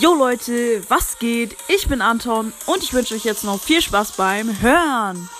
Jo 0.00 0.12
Leute, 0.12 0.82
was 0.90 1.20
geht? 1.20 1.56
Ich 1.68 1.86
bin 1.86 2.02
Anton 2.02 2.52
und 2.66 2.82
ich 2.82 2.92
wünsche 2.94 3.14
euch 3.14 3.24
jetzt 3.24 3.44
noch 3.44 3.60
viel 3.60 3.80
Spaß 3.80 4.16
beim 4.16 4.60
Hören. 4.60 5.30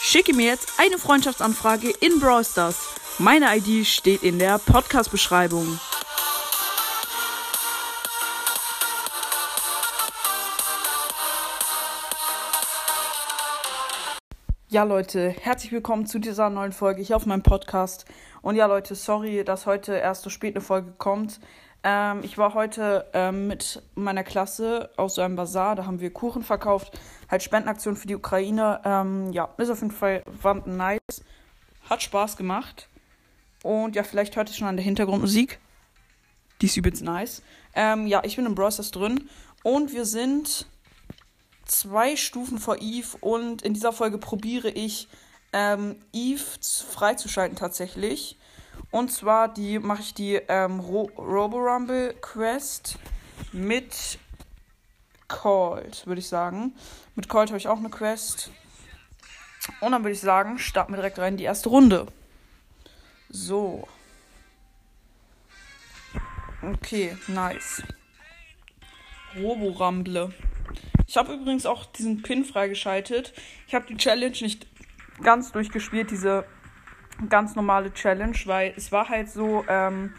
Schicke 0.00 0.34
mir 0.34 0.46
jetzt 0.46 0.80
eine 0.80 0.96
Freundschaftsanfrage 0.96 1.90
in 1.90 2.18
Brawl 2.18 2.42
Stars. 2.42 2.86
Meine 3.18 3.54
ID 3.54 3.86
steht 3.86 4.22
in 4.22 4.38
der 4.38 4.58
Podcast-Beschreibung. 4.58 5.78
Ja, 14.68 14.84
Leute, 14.84 15.28
herzlich 15.28 15.70
willkommen 15.70 16.06
zu 16.06 16.18
dieser 16.18 16.48
neuen 16.48 16.72
Folge 16.72 17.02
hier 17.02 17.16
auf 17.16 17.26
meinem 17.26 17.42
Podcast. 17.42 18.06
Und 18.40 18.56
ja, 18.56 18.64
Leute, 18.64 18.94
sorry, 18.94 19.44
dass 19.44 19.66
heute 19.66 19.92
erst 19.94 20.22
so 20.22 20.30
spät 20.30 20.54
eine 20.54 20.64
Folge 20.64 20.94
kommt. 20.96 21.40
Ähm, 21.88 22.24
ich 22.24 22.36
war 22.36 22.54
heute 22.54 23.06
ähm, 23.12 23.46
mit 23.46 23.80
meiner 23.94 24.24
Klasse 24.24 24.90
aus 24.96 25.14
so 25.14 25.22
einem 25.22 25.36
Bazar, 25.36 25.76
da 25.76 25.86
haben 25.86 26.00
wir 26.00 26.12
Kuchen 26.12 26.42
verkauft, 26.42 26.98
halt 27.30 27.44
Spendenaktion 27.44 27.94
für 27.94 28.08
die 28.08 28.16
Ukraine. 28.16 28.80
Ähm, 28.84 29.32
ja, 29.32 29.54
ist 29.56 29.70
auf 29.70 29.82
jeden 29.82 29.92
Fall 29.92 30.24
war 30.42 30.66
nice, 30.66 31.22
hat 31.88 32.02
Spaß 32.02 32.36
gemacht. 32.36 32.88
Und 33.62 33.94
ja, 33.94 34.02
vielleicht 34.02 34.34
hört 34.34 34.50
ihr 34.50 34.56
schon 34.56 34.66
an 34.66 34.76
der 34.76 34.84
Hintergrundmusik. 34.84 35.60
Die 36.60 36.66
ist 36.66 36.76
übelst 36.76 37.04
nice. 37.04 37.44
Ähm, 37.72 38.08
ja, 38.08 38.20
ich 38.24 38.34
bin 38.34 38.46
im 38.46 38.56
Browser 38.56 38.82
drin 38.90 39.30
und 39.62 39.92
wir 39.92 40.06
sind 40.06 40.66
zwei 41.66 42.16
Stufen 42.16 42.58
vor 42.58 42.78
Eve 42.80 43.16
und 43.20 43.62
in 43.62 43.74
dieser 43.74 43.92
Folge 43.92 44.18
probiere 44.18 44.70
ich 44.70 45.06
ähm, 45.52 45.94
Eve 46.12 46.42
freizuschalten 46.90 47.56
tatsächlich. 47.56 48.36
Und 48.96 49.12
zwar 49.12 49.52
die 49.52 49.78
mache 49.78 50.00
ich 50.00 50.14
die 50.14 50.36
ähm, 50.48 50.80
Ro 50.80 51.10
Robo 51.18 51.58
Rumble 51.58 52.14
Quest 52.22 52.98
mit 53.52 54.18
Colt, 55.28 56.06
würde 56.06 56.20
ich 56.20 56.28
sagen. 56.28 56.74
Mit 57.14 57.28
Colt 57.28 57.50
habe 57.50 57.58
ich 57.58 57.68
auch 57.68 57.76
eine 57.76 57.90
Quest. 57.90 58.50
Und 59.82 59.92
dann 59.92 60.02
würde 60.02 60.14
ich 60.14 60.20
sagen, 60.22 60.58
starten 60.58 60.94
wir 60.94 60.96
direkt 60.96 61.18
rein 61.18 61.34
in 61.34 61.36
die 61.36 61.44
erste 61.44 61.68
Runde. 61.68 62.06
So. 63.28 63.86
Okay, 66.62 67.18
nice. 67.26 67.82
Robo 69.38 69.72
Rumble. 69.72 70.32
Ich 71.06 71.18
habe 71.18 71.34
übrigens 71.34 71.66
auch 71.66 71.84
diesen 71.84 72.22
Pin 72.22 72.46
freigeschaltet. 72.46 73.34
Ich 73.66 73.74
habe 73.74 73.84
die 73.84 73.98
Challenge 73.98 74.38
nicht 74.40 74.66
ganz 75.22 75.52
durchgespielt, 75.52 76.10
diese 76.10 76.46
ganz 77.28 77.54
normale 77.54 77.92
Challenge, 77.92 78.36
weil 78.44 78.74
es 78.76 78.92
war 78.92 79.08
halt 79.08 79.30
so, 79.30 79.64
ähm, 79.68 80.12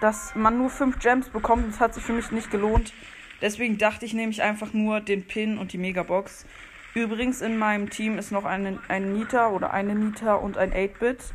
dass 0.00 0.34
man 0.34 0.58
nur 0.58 0.70
5 0.70 0.98
Gems 0.98 1.28
bekommt. 1.28 1.68
Das 1.68 1.80
hat 1.80 1.94
sich 1.94 2.04
für 2.04 2.12
mich 2.12 2.30
nicht 2.30 2.50
gelohnt. 2.50 2.92
Deswegen 3.40 3.78
dachte 3.78 4.04
ich, 4.04 4.14
nehme 4.14 4.32
ich 4.32 4.42
einfach 4.42 4.72
nur 4.72 5.00
den 5.00 5.26
Pin 5.26 5.58
und 5.58 5.72
die 5.72 5.78
Megabox. 5.78 6.46
Übrigens 6.94 7.42
in 7.42 7.58
meinem 7.58 7.90
Team 7.90 8.18
ist 8.18 8.30
noch 8.30 8.44
ein, 8.44 8.78
ein 8.88 9.12
Nita 9.12 9.48
oder 9.48 9.72
eine 9.72 9.94
Nita 9.94 10.34
und 10.34 10.56
ein 10.56 10.72
8-Bit. 10.72 11.34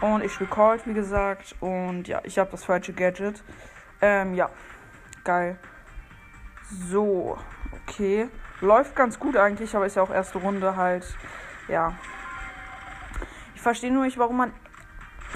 Und 0.00 0.22
ich 0.22 0.38
Colt, 0.50 0.86
wie 0.86 0.92
gesagt. 0.92 1.54
Und 1.60 2.08
ja, 2.08 2.20
ich 2.24 2.38
habe 2.38 2.50
das 2.50 2.64
falsche 2.64 2.92
Gadget. 2.92 3.42
Ähm, 4.00 4.34
ja. 4.34 4.50
Geil. 5.24 5.58
So. 6.90 7.38
Okay. 7.82 8.28
Läuft 8.60 8.96
ganz 8.96 9.18
gut 9.18 9.36
eigentlich, 9.36 9.74
aber 9.76 9.86
ist 9.86 9.96
ja 9.96 10.02
auch 10.02 10.10
erste 10.10 10.38
Runde 10.38 10.76
halt. 10.76 11.06
Ja. 11.68 11.94
Verstehe 13.66 13.90
nur 13.90 14.04
nicht, 14.04 14.16
warum 14.16 14.36
man 14.36 14.52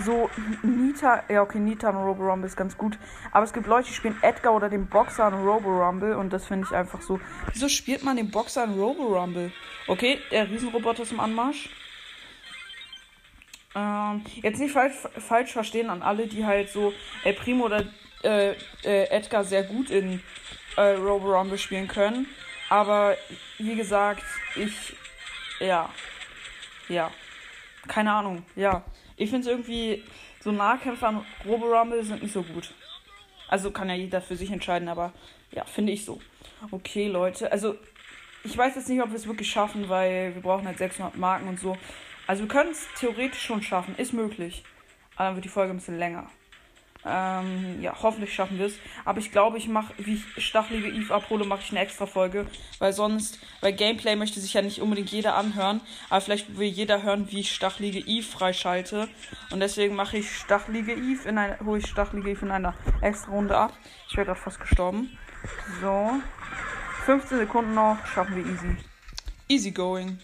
so 0.04 0.30
Nita, 0.62 1.24
ja 1.28 1.42
okay, 1.42 1.58
Nita 1.58 1.90
und 1.90 1.96
Robo 1.96 2.30
Rumble 2.30 2.46
ist 2.46 2.56
ganz 2.56 2.78
gut, 2.78 2.96
aber 3.32 3.42
es 3.42 3.52
gibt 3.52 3.66
Leute, 3.66 3.88
die 3.88 3.94
spielen 3.94 4.16
Edgar 4.22 4.54
oder 4.54 4.68
den 4.68 4.86
Boxer 4.86 5.26
und 5.26 5.44
Robo 5.44 5.68
Rumble 5.68 6.14
und 6.14 6.32
das 6.32 6.46
finde 6.46 6.64
ich 6.70 6.72
einfach 6.72 7.02
so. 7.02 7.18
Wieso 7.52 7.68
spielt 7.68 8.04
man 8.04 8.16
den 8.16 8.30
Boxer 8.30 8.62
und 8.62 8.78
Robo 8.78 9.18
Rumble? 9.18 9.50
Okay, 9.88 10.20
der 10.30 10.48
Riesenroboter 10.48 11.02
ist 11.02 11.10
im 11.10 11.18
Anmarsch. 11.18 11.70
Ähm, 13.74 14.22
jetzt 14.36 14.60
nicht 14.60 14.74
falsch, 14.74 14.94
falsch 15.18 15.52
verstehen 15.52 15.90
an 15.90 16.00
alle, 16.00 16.28
die 16.28 16.46
halt 16.46 16.70
so 16.70 16.92
El 17.24 17.32
Primo 17.32 17.64
oder 17.64 17.82
äh, 18.22 18.52
äh, 18.84 19.10
Edgar 19.10 19.42
sehr 19.42 19.64
gut 19.64 19.90
in 19.90 20.22
äh, 20.76 20.92
Robo 20.92 21.36
Rumble 21.36 21.58
spielen 21.58 21.88
können. 21.88 22.28
Aber 22.68 23.16
wie 23.58 23.74
gesagt, 23.74 24.22
ich. 24.54 24.94
Ja. 25.58 25.90
Ja. 26.88 27.10
Keine 27.88 28.12
Ahnung. 28.12 28.44
Ja. 28.56 28.84
Ich 29.16 29.30
finde 29.30 29.46
es 29.46 29.52
irgendwie. 29.52 30.04
So 30.42 30.52
Nahkämpfer 30.52 31.08
an 31.08 31.26
Robo 31.44 31.66
Rumble 31.66 32.02
sind 32.02 32.22
nicht 32.22 32.32
so 32.32 32.42
gut. 32.42 32.72
Also 33.48 33.70
kann 33.70 33.90
ja 33.90 33.94
jeder 33.94 34.22
für 34.22 34.36
sich 34.36 34.50
entscheiden, 34.50 34.88
aber 34.88 35.12
ja, 35.50 35.64
finde 35.64 35.92
ich 35.92 36.04
so. 36.04 36.20
Okay, 36.70 37.08
Leute. 37.08 37.52
Also, 37.52 37.76
ich 38.44 38.56
weiß 38.56 38.76
jetzt 38.76 38.88
nicht, 38.88 39.02
ob 39.02 39.10
wir 39.10 39.16
es 39.16 39.26
wirklich 39.26 39.50
schaffen, 39.50 39.88
weil 39.88 40.34
wir 40.34 40.40
brauchen 40.40 40.66
halt 40.66 40.78
600 40.78 41.16
Marken 41.16 41.48
und 41.48 41.60
so. 41.60 41.76
Also, 42.26 42.44
wir 42.44 42.48
können 42.48 42.70
es 42.70 42.86
theoretisch 42.98 43.42
schon 43.42 43.62
schaffen. 43.62 43.96
Ist 43.96 44.12
möglich. 44.12 44.64
Aber 45.16 45.26
dann 45.26 45.34
wird 45.36 45.44
die 45.44 45.50
Folge 45.50 45.72
ein 45.72 45.76
bisschen 45.76 45.98
länger. 45.98 46.30
Ähm, 47.04 47.80
ja, 47.80 47.94
hoffentlich 48.02 48.34
schaffen 48.34 48.58
wir 48.58 48.66
es. 48.66 48.74
Aber 49.04 49.18
ich 49.20 49.32
glaube, 49.32 49.58
ich 49.58 49.68
mache, 49.68 49.94
wie 49.98 50.14
ich 50.14 50.44
stachelige 50.44 50.88
Eve 50.88 51.14
abhole, 51.14 51.44
mache 51.44 51.62
ich 51.62 51.70
eine 51.70 51.80
extra 51.80 52.06
Folge. 52.06 52.46
Weil 52.78 52.92
sonst, 52.92 53.38
weil 53.60 53.72
Gameplay 53.72 54.16
möchte 54.16 54.40
sich 54.40 54.54
ja 54.54 54.62
nicht 54.62 54.80
unbedingt 54.80 55.10
jeder 55.10 55.36
anhören. 55.36 55.80
Aber 56.10 56.20
vielleicht 56.20 56.58
will 56.58 56.68
jeder 56.68 57.02
hören, 57.02 57.30
wie 57.30 57.40
ich 57.40 57.54
stachelige 57.54 58.00
Eve 58.00 58.26
freischalte. 58.26 59.08
Und 59.50 59.60
deswegen 59.60 59.94
mache 59.94 60.18
ich 60.18 60.30
stachelige 60.30 60.92
Eve 60.92 61.28
in 61.28 61.38
einer, 61.38 61.58
hole 61.60 61.78
ich 61.78 61.86
stachelige 61.86 62.30
Eve 62.30 62.46
in 62.46 62.52
einer 62.52 62.74
extra 63.00 63.32
Runde 63.32 63.56
ab. 63.56 63.72
Ich 64.08 64.16
wäre 64.16 64.26
gerade 64.26 64.40
fast 64.40 64.60
gestorben. 64.60 65.18
So. 65.80 66.12
15 67.06 67.38
Sekunden 67.38 67.74
noch, 67.74 67.96
schaffen 68.06 68.36
wir 68.36 68.44
easy. 68.44 68.76
Easy 69.48 69.70
going. 69.70 70.18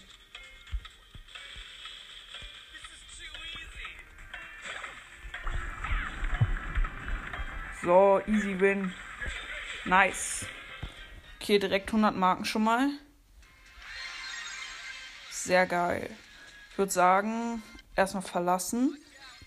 So, 7.87 8.19
easy 8.27 8.59
win. 8.59 8.93
Nice. 9.85 10.45
Okay, 11.39 11.57
direkt 11.57 11.87
100 11.87 12.17
Marken 12.17 12.43
schon 12.43 12.65
mal. 12.65 12.89
Sehr 15.31 15.65
geil. 15.65 16.09
Ich 16.69 16.77
würde 16.77 16.91
sagen, 16.91 17.63
erstmal 17.95 18.23
verlassen. 18.23 18.97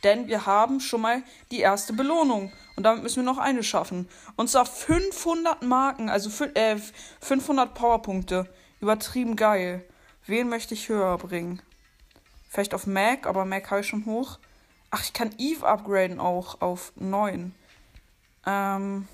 Denn 0.05 0.27
wir 0.27 0.47
haben 0.47 0.81
schon 0.81 1.03
mal 1.03 1.23
die 1.51 1.61
erste 1.61 1.93
Belohnung. 1.93 2.51
Und 2.77 2.85
damit 2.85 3.03
müssen 3.03 3.17
wir 3.17 3.31
noch 3.31 3.37
eine 3.37 3.63
schaffen. 3.63 4.09
Und 4.37 4.49
zwar 4.49 4.65
500 4.65 5.61
Marken, 5.61 6.09
also 6.09 6.31
äh, 6.55 6.79
500 7.21 7.75
Powerpunkte. 7.75 8.51
Übertrieben 8.81 9.37
geil. 9.37 9.85
Wen 10.25 10.49
möchte 10.49 10.73
ich 10.73 10.89
höher 10.89 11.19
bringen? 11.19 11.61
Vielleicht 12.49 12.73
auf 12.73 12.87
Mac, 12.87 13.27
aber 13.27 13.45
Mac 13.45 13.71
habe 13.71 13.83
ich 13.83 13.87
schon 13.87 14.07
hoch. 14.07 14.39
Ach, 14.91 15.05
ich 15.05 15.13
kann 15.13 15.35
Eve 15.37 15.67
upgraden 15.67 16.19
auch 16.19 16.63
auf 16.63 16.93
9. 16.97 17.55
Ähm, 18.47 19.09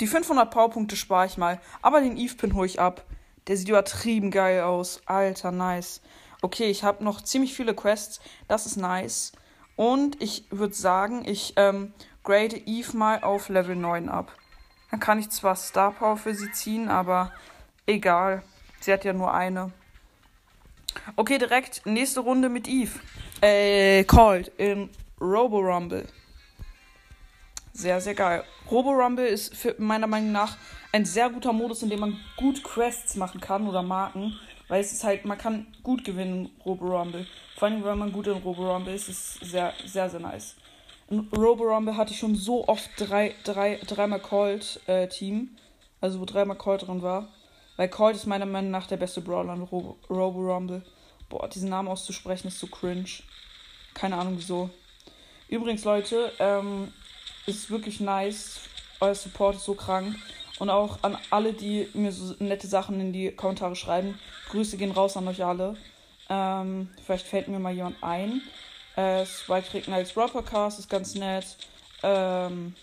die 0.00 0.06
500 0.06 0.50
Powerpunkte 0.50 0.96
spare 0.96 1.26
ich 1.26 1.36
mal. 1.36 1.60
Aber 1.82 2.00
den 2.00 2.16
Eve-Pin 2.16 2.54
hole 2.54 2.66
ich 2.66 2.80
ab. 2.80 3.04
Der 3.46 3.56
sieht 3.56 3.68
übertrieben 3.68 4.30
geil 4.30 4.62
aus. 4.62 5.02
Alter, 5.06 5.50
nice. 5.50 6.00
Okay, 6.42 6.70
ich 6.70 6.84
habe 6.84 7.04
noch 7.04 7.20
ziemlich 7.20 7.54
viele 7.54 7.74
Quests. 7.74 8.20
Das 8.48 8.66
ist 8.66 8.76
nice. 8.76 9.32
Und 9.76 10.20
ich 10.20 10.44
würde 10.50 10.74
sagen, 10.74 11.24
ich 11.26 11.54
ähm, 11.56 11.92
grade 12.22 12.56
Eve 12.56 12.96
mal 12.96 13.22
auf 13.22 13.48
Level 13.48 13.76
9 13.76 14.08
ab. 14.08 14.32
Dann 14.90 15.00
kann 15.00 15.18
ich 15.18 15.30
zwar 15.30 15.56
Star 15.56 15.92
Power 15.92 16.16
für 16.16 16.34
sie 16.34 16.50
ziehen, 16.52 16.88
aber 16.88 17.32
egal. 17.86 18.42
Sie 18.80 18.92
hat 18.92 19.04
ja 19.04 19.12
nur 19.12 19.32
eine. 19.32 19.72
Okay, 21.16 21.38
direkt 21.38 21.86
nächste 21.86 22.20
Runde 22.20 22.48
mit 22.48 22.68
Eve. 22.68 22.98
Äh, 23.40 24.04
called 24.04 24.48
in 24.58 24.90
Robo 25.20 25.60
Rumble. 25.60 26.06
Sehr, 27.80 27.98
sehr 28.02 28.14
geil. 28.14 28.44
Robo 28.70 28.90
Rumble 28.90 29.26
ist 29.26 29.56
für 29.56 29.74
meiner 29.78 30.06
Meinung 30.06 30.32
nach 30.32 30.58
ein 30.92 31.06
sehr 31.06 31.30
guter 31.30 31.54
Modus, 31.54 31.82
in 31.82 31.88
dem 31.88 32.00
man 32.00 32.20
gut 32.36 32.62
Quests 32.62 33.16
machen 33.16 33.40
kann 33.40 33.66
oder 33.66 33.82
Marken. 33.82 34.38
Weil 34.68 34.82
es 34.82 34.92
ist 34.92 35.02
halt, 35.02 35.24
man 35.24 35.38
kann 35.38 35.66
gut 35.82 36.04
gewinnen 36.04 36.44
in 36.44 36.62
Robo 36.62 36.94
Rumble. 36.94 37.26
Vor 37.56 37.68
allem, 37.68 37.82
wenn 37.82 37.96
man 37.96 38.12
gut 38.12 38.26
in 38.26 38.34
Robo 38.34 38.70
Rumble 38.70 38.94
ist, 38.94 39.08
ist 39.08 39.40
es 39.40 39.50
sehr, 39.52 39.72
sehr, 39.86 40.10
sehr 40.10 40.20
nice. 40.20 40.56
In 41.08 41.20
Robo 41.34 41.64
Rumble 41.64 41.96
hatte 41.96 42.12
ich 42.12 42.18
schon 42.18 42.34
so 42.34 42.68
oft 42.68 42.90
drei, 42.98 43.34
drei, 43.44 43.80
dreimal 43.86 44.20
Colt 44.20 44.78
äh, 44.86 45.08
Team. 45.08 45.56
Also 46.02 46.20
wo 46.20 46.26
dreimal 46.26 46.58
Colt 46.58 46.86
drin 46.86 47.00
war. 47.00 47.28
Weil 47.78 47.88
Colt 47.88 48.14
ist 48.14 48.26
meiner 48.26 48.44
Meinung 48.44 48.72
nach 48.72 48.88
der 48.88 48.98
beste 48.98 49.22
Brawler 49.22 49.54
in 49.54 49.62
Robo, 49.62 49.96
Robo 50.10 50.52
Rumble. 50.52 50.82
Boah, 51.30 51.48
diesen 51.48 51.70
Namen 51.70 51.88
auszusprechen 51.88 52.48
ist 52.48 52.60
so 52.60 52.66
cringe. 52.66 53.22
Keine 53.94 54.18
Ahnung 54.18 54.34
wieso. 54.36 54.68
Übrigens, 55.48 55.82
Leute, 55.84 56.30
ähm, 56.38 56.92
ist 57.50 57.70
wirklich 57.70 58.00
nice. 58.00 58.60
Euer 59.00 59.14
Support 59.14 59.56
ist 59.56 59.64
so 59.64 59.74
krank. 59.74 60.16
Und 60.58 60.70
auch 60.70 60.98
an 61.02 61.16
alle, 61.30 61.52
die 61.52 61.88
mir 61.94 62.12
so 62.12 62.34
nette 62.38 62.66
Sachen 62.66 63.00
in 63.00 63.12
die 63.12 63.30
Kommentare 63.32 63.76
schreiben. 63.76 64.18
Grüße 64.50 64.76
gehen 64.76 64.90
raus 64.90 65.16
an 65.16 65.26
euch 65.28 65.44
alle. 65.44 65.76
Ähm, 66.28 66.88
vielleicht 67.04 67.26
fällt 67.26 67.48
mir 67.48 67.58
mal 67.58 67.72
jemand 67.72 68.02
ein. 68.02 68.42
Äh, 68.96 69.24
Spike 69.26 69.68
kriegt 69.70 69.88
als 69.88 70.16
Rappercast, 70.16 70.78
ist 70.78 70.90
ganz 70.90 71.14
nett. 71.14 71.56
Ähm, 72.02 72.74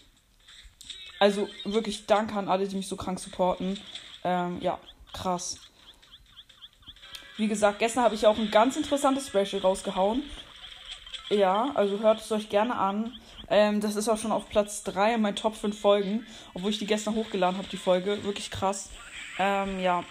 Also 1.20 1.50
wirklich 1.64 2.06
danke 2.06 2.36
an 2.36 2.48
alle, 2.48 2.68
die 2.68 2.76
mich 2.76 2.88
so 2.88 2.96
krank 2.96 3.20
supporten. 3.20 3.80
Ähm, 4.24 4.60
ja, 4.62 4.78
krass. 5.14 5.58
Wie 7.38 7.48
gesagt, 7.48 7.80
gestern 7.80 8.04
habe 8.04 8.16
ich 8.16 8.28
auch 8.28 8.38
ein 8.38 8.52
ganz 8.52 8.76
interessantes 8.76 9.28
Special 9.28 9.62
rausgehauen. 9.62 10.24
Ja, 11.30 11.72
also 11.76 12.00
hört 12.00 12.22
es 12.22 12.32
euch 12.32 12.50
gerne 12.50 12.76
an. 12.76 13.14
Ähm, 13.50 13.82
das 13.82 13.96
ist 13.96 14.08
auch 14.08 14.18
schon 14.18 14.32
auf 14.32 14.50
Platz 14.50 14.84
3 14.84 15.16
in 15.16 15.22
meinen 15.22 15.36
Top 15.36 15.56
5 15.56 15.80
Folgen, 15.80 16.26
obwohl 16.54 16.72
ich 16.72 16.80
die 16.80 16.88
gestern 16.88 17.16
hochgeladen 17.16 17.58
habe, 17.58 17.68
die 17.68 17.78
Folge. 17.78 18.24
Wirklich 18.24 18.50
krass. 18.50 18.90
Ähm, 19.38 19.80
ja. 19.82 20.04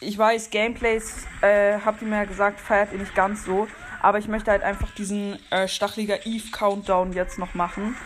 Ich 0.00 0.16
weiß, 0.16 0.50
Gameplays, 0.50 1.26
äh, 1.40 1.78
habt 1.84 2.02
ihr 2.02 2.08
mir 2.08 2.16
ja 2.16 2.24
gesagt, 2.24 2.60
feiert 2.60 2.92
ihr 2.92 2.98
nicht 2.98 3.14
ganz 3.14 3.44
so. 3.44 3.66
Aber 4.00 4.18
ich 4.18 4.28
möchte 4.28 4.50
halt 4.50 4.62
einfach 4.62 4.90
diesen 4.92 5.38
äh, 5.50 5.68
Stachliger 5.68 6.26
Eve 6.26 6.50
Countdown 6.50 7.12
jetzt 7.12 7.38
noch 7.38 7.54
machen. 7.54 7.96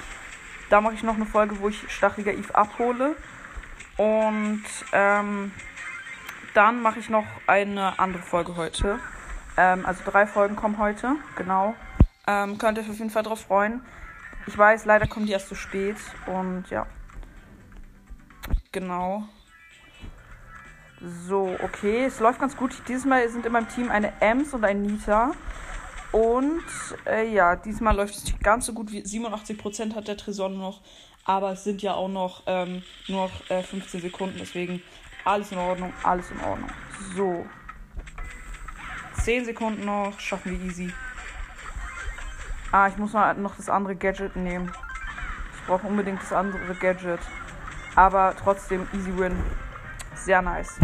Da 0.69 0.81
mache 0.81 0.95
ich 0.95 1.03
noch 1.03 1.15
eine 1.15 1.27
Folge, 1.27 1.61
wo 1.61 1.69
ich 1.69 1.91
Stachliger 1.91 2.33
Eve 2.33 2.55
abhole. 2.55 3.17
Und 3.97 4.65
ähm, 4.93 5.53
dann 6.55 6.83
mache 6.83 6.99
ich 6.99 7.09
noch 7.09 7.27
eine 7.47 7.99
andere 7.99 8.23
Folge 8.23 8.57
heute. 8.57 8.99
Ähm, 9.57 9.87
also 9.87 10.03
drei 10.05 10.27
Folgen 10.27 10.57
kommen 10.57 10.79
heute, 10.79 11.17
genau. 11.37 11.75
Ähm, 12.27 12.59
könnt 12.59 12.79
ihr 12.79 12.85
euch 12.85 12.91
auf 12.91 12.99
jeden 12.99 13.11
Fall 13.11 13.23
drauf 13.23 13.41
freuen. 13.41 13.81
Ich 14.47 14.57
weiß, 14.57 14.85
leider 14.85 15.07
kommen 15.07 15.27
die 15.27 15.33
erst 15.33 15.49
zu 15.49 15.55
spät. 15.55 15.97
Und 16.27 16.65
ja. 16.71 16.87
Genau. 18.73 19.25
So, 21.27 21.57
okay. 21.63 22.05
Es 22.05 22.21
läuft 22.21 22.41
ganz 22.41 22.57
gut. 22.57 22.83
Dieses 22.89 23.05
Mal 23.05 23.29
sind 23.29 23.47
in 23.47 23.53
meinem 23.53 23.69
Team 23.69 23.91
eine 23.91 24.13
Ems 24.21 24.55
und 24.55 24.65
ein 24.65 24.83
Nita. 24.83 25.33
Und 26.13 26.65
äh, 27.07 27.33
ja, 27.33 27.57
diesmal 27.57 27.95
läuft 27.97 28.15
es 28.15 28.25
nicht 28.25 28.43
ganz 28.43 28.67
so 28.67 28.73
gut 28.73 28.93
wie 28.93 29.03
87% 29.03 29.95
hat 29.95 30.09
der 30.09 30.17
Tresor 30.17 30.49
noch. 30.49 30.81
Aber 31.25 31.53
es 31.53 31.65
sind 31.65 31.83
ja 31.83 31.95
auch 31.95 32.09
noch 32.09 32.45
ähm, 32.47 32.83
nur 33.09 33.25
noch 33.25 33.51
äh, 33.51 33.63
15 33.63 34.01
Sekunden. 34.01 34.37
Deswegen 34.39 34.83
alles 35.25 35.51
in 35.51 35.59
Ordnung, 35.59 35.93
alles 36.05 36.31
in 36.31 36.41
Ordnung. 36.41 36.71
So. 37.17 37.47
10 39.27 39.45
Sekunden 39.45 39.85
noch, 39.85 40.21
schaffen 40.21 40.53
wir 40.53 40.69
easy. 40.69 40.95
Ah, 42.71 42.87
ich 42.87 42.97
muss 42.97 43.13
mal 43.13 43.35
noch 43.35 43.57
das 43.57 43.69
andere 43.69 43.97
Gadget 43.97 44.37
nehmen. 44.37 44.73
Ich 45.57 45.67
brauche 45.67 45.85
unbedingt 45.85 46.23
das 46.23 46.33
andere 46.33 46.77
Gadget. 46.77 47.19
Aber 47.97 48.37
trotzdem 48.39 48.87
easy 48.93 49.19
win. 49.19 49.37
Sehr 50.15 50.43
nice. 50.43 50.79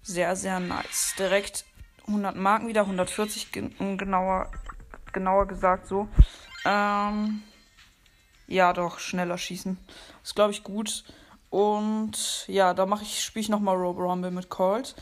Sehr, 0.00 0.36
sehr 0.36 0.60
nice. 0.60 1.16
Direkt 1.18 1.64
100 2.06 2.36
Marken 2.36 2.68
wieder, 2.68 2.82
140 2.82 3.50
genauer, 3.50 4.52
genauer 5.12 5.48
gesagt 5.48 5.88
so. 5.88 6.06
Ähm, 6.64 7.42
ja, 8.46 8.72
doch, 8.72 9.00
schneller 9.00 9.38
schießen. 9.38 9.76
Ist, 10.22 10.36
glaube 10.36 10.52
ich, 10.52 10.62
gut. 10.62 11.02
Und 11.50 12.46
ja, 12.46 12.74
da 12.74 12.86
mache 12.86 13.02
ich, 13.02 13.24
spiele 13.24 13.42
ich 13.42 13.48
nochmal 13.48 13.74
Robo 13.74 14.02
Rumble 14.02 14.30
mit 14.30 14.50
Colt. 14.50 14.94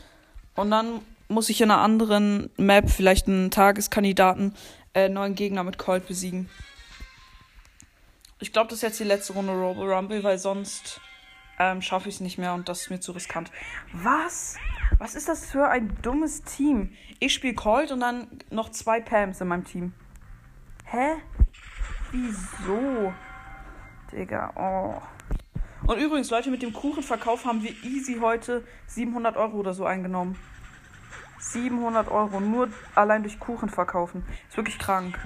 Und 0.55 0.71
dann 0.71 1.01
muss 1.27 1.49
ich 1.49 1.61
in 1.61 1.71
einer 1.71 1.81
anderen 1.81 2.49
Map, 2.57 2.89
vielleicht 2.89 3.27
einen 3.27 3.51
Tageskandidaten, 3.51 4.53
äh, 4.93 5.09
neuen 5.09 5.35
Gegner 5.35 5.63
mit 5.63 5.77
Colt 5.77 6.07
besiegen. 6.07 6.49
Ich 8.39 8.53
glaube, 8.53 8.69
das 8.69 8.77
ist 8.77 8.83
jetzt 8.83 8.99
die 8.99 9.03
letzte 9.03 9.33
Runde 9.33 9.53
Robo 9.53 9.83
Rumble, 9.83 10.23
weil 10.23 10.37
sonst 10.37 11.01
ähm, 11.59 11.81
schaffe 11.81 12.09
ich 12.09 12.15
es 12.15 12.21
nicht 12.21 12.37
mehr 12.37 12.53
und 12.53 12.69
das 12.69 12.81
ist 12.81 12.89
mir 12.89 12.99
zu 12.99 13.11
riskant. 13.11 13.51
Was? 13.93 14.57
Was 14.99 15.15
ist 15.15 15.27
das 15.27 15.49
für 15.49 15.67
ein 15.67 15.97
dummes 16.01 16.43
Team? 16.43 16.93
Ich 17.19 17.33
spiele 17.33 17.55
Colt 17.55 17.91
und 17.91 17.99
dann 17.99 18.27
noch 18.51 18.69
zwei 18.69 19.01
Pams 19.01 19.41
in 19.41 19.47
meinem 19.47 19.65
Team. 19.65 19.93
Hä? 20.85 21.15
Wieso? 22.11 23.13
Digga, 24.11 24.53
oh. 24.55 25.01
Und 25.87 25.99
übrigens, 25.99 26.29
Leute, 26.29 26.51
mit 26.51 26.61
dem 26.61 26.73
Kuchenverkauf 26.73 27.45
haben 27.45 27.63
wir 27.63 27.71
easy 27.83 28.17
heute 28.19 28.65
700 28.87 29.35
Euro 29.35 29.57
oder 29.57 29.73
so 29.73 29.85
eingenommen. 29.85 30.37
700 31.39 32.09
Euro 32.09 32.39
nur 32.39 32.69
allein 32.95 33.23
durch 33.23 33.39
Kuchen 33.39 33.69
verkaufen. 33.69 34.25
Ist 34.49 34.57
wirklich 34.57 34.79
krank. 34.79 35.17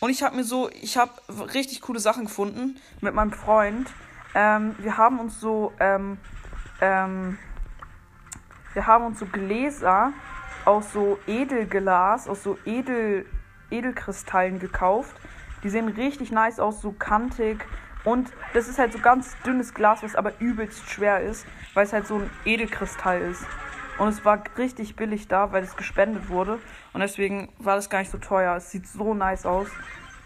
Und 0.00 0.10
ich 0.10 0.22
habe 0.22 0.36
mir 0.36 0.44
so, 0.44 0.70
ich 0.70 0.96
habe 0.96 1.12
richtig 1.54 1.80
coole 1.80 1.98
Sachen 1.98 2.26
gefunden 2.26 2.80
mit 3.00 3.14
meinem 3.14 3.32
Freund. 3.32 3.90
Ähm, 4.34 4.76
wir 4.78 4.96
haben 4.96 5.18
uns 5.18 5.40
so, 5.40 5.72
ähm, 5.80 6.18
ähm, 6.80 7.38
wir 8.74 8.86
haben 8.86 9.06
uns 9.06 9.18
so 9.18 9.26
Gläser 9.26 10.12
aus 10.64 10.92
so 10.92 11.18
Edelglas, 11.26 12.28
aus 12.28 12.42
so 12.42 12.58
Edel, 12.64 13.26
Edelkristallen 13.70 14.58
gekauft. 14.60 15.16
Die 15.64 15.70
sehen 15.70 15.88
richtig 15.88 16.30
nice 16.30 16.60
aus, 16.60 16.80
so 16.80 16.92
kantig. 16.92 17.64
Und 18.04 18.30
das 18.52 18.68
ist 18.68 18.78
halt 18.78 18.92
so 18.92 19.00
ganz 19.00 19.36
dünnes 19.44 19.74
Glas, 19.74 20.02
was 20.02 20.14
aber 20.14 20.38
übelst 20.38 20.88
schwer 20.88 21.22
ist, 21.22 21.46
weil 21.74 21.84
es 21.84 21.92
halt 21.92 22.06
so 22.06 22.16
ein 22.16 22.30
Edelkristall 22.44 23.20
ist. 23.22 23.44
Und 23.98 24.08
es 24.08 24.24
war 24.24 24.42
richtig 24.56 24.96
billig 24.96 25.28
da, 25.28 25.52
weil 25.52 25.64
es 25.64 25.76
gespendet 25.76 26.28
wurde. 26.28 26.58
Und 26.92 27.00
deswegen 27.00 27.48
war 27.58 27.76
das 27.76 27.90
gar 27.90 27.98
nicht 27.98 28.10
so 28.10 28.18
teuer. 28.18 28.56
Es 28.56 28.70
sieht 28.70 28.86
so 28.86 29.12
nice 29.14 29.44
aus. 29.44 29.68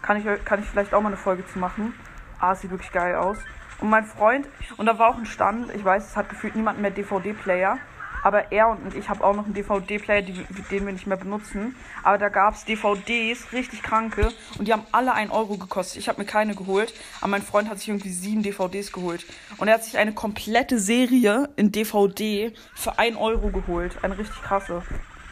Kann 0.01 0.17
ich, 0.17 0.45
kann 0.45 0.59
ich 0.59 0.65
vielleicht 0.65 0.93
auch 0.93 1.01
mal 1.01 1.07
eine 1.07 1.17
Folge 1.17 1.45
zu 1.47 1.59
machen. 1.59 1.93
Ah, 2.39 2.51
es 2.51 2.61
sieht 2.61 2.71
wirklich 2.71 2.91
geil 2.91 3.15
aus. 3.15 3.37
Und 3.79 3.89
mein 3.89 4.05
Freund, 4.05 4.47
und 4.77 4.85
da 4.85 4.99
war 4.99 5.09
auch 5.09 5.17
ein 5.17 5.25
Stand, 5.25 5.73
ich 5.73 5.83
weiß, 5.83 6.05
es 6.07 6.15
hat 6.15 6.29
gefühlt 6.29 6.55
niemand 6.55 6.79
mehr 6.79 6.91
DVD-Player. 6.91 7.79
Aber 8.23 8.51
er 8.51 8.69
und 8.69 8.95
ich 8.95 9.09
habe 9.09 9.23
auch 9.23 9.35
noch 9.35 9.45
einen 9.45 9.53
DVD-Player, 9.53 10.21
den 10.21 10.85
wir 10.85 10.93
nicht 10.93 11.05
mehr 11.07 11.17
benutzen. 11.17 11.75
Aber 12.03 12.17
da 12.17 12.29
gab 12.29 12.55
es 12.55 12.65
DVDs, 12.65 13.51
richtig 13.51 13.83
kranke. 13.83 14.31
Und 14.57 14.67
die 14.67 14.73
haben 14.73 14.83
alle 14.91 15.13
1 15.13 15.31
Euro 15.31 15.57
gekostet. 15.57 15.99
Ich 15.99 16.07
habe 16.07 16.21
mir 16.21 16.25
keine 16.25 16.55
geholt. 16.55 16.93
Aber 17.19 17.29
mein 17.29 17.41
Freund 17.41 17.69
hat 17.69 17.79
sich 17.79 17.89
irgendwie 17.89 18.11
sieben 18.11 18.41
DVDs 18.41 18.91
geholt. 18.91 19.25
Und 19.57 19.67
er 19.67 19.75
hat 19.75 19.83
sich 19.83 19.97
eine 19.97 20.13
komplette 20.13 20.79
Serie 20.79 21.49
in 21.57 21.71
DVD 21.71 22.53
für 22.73 22.97
1 22.97 23.17
Euro 23.17 23.49
geholt. 23.49 23.97
Eine 24.01 24.17
richtig 24.17 24.41
krasse. 24.41 24.81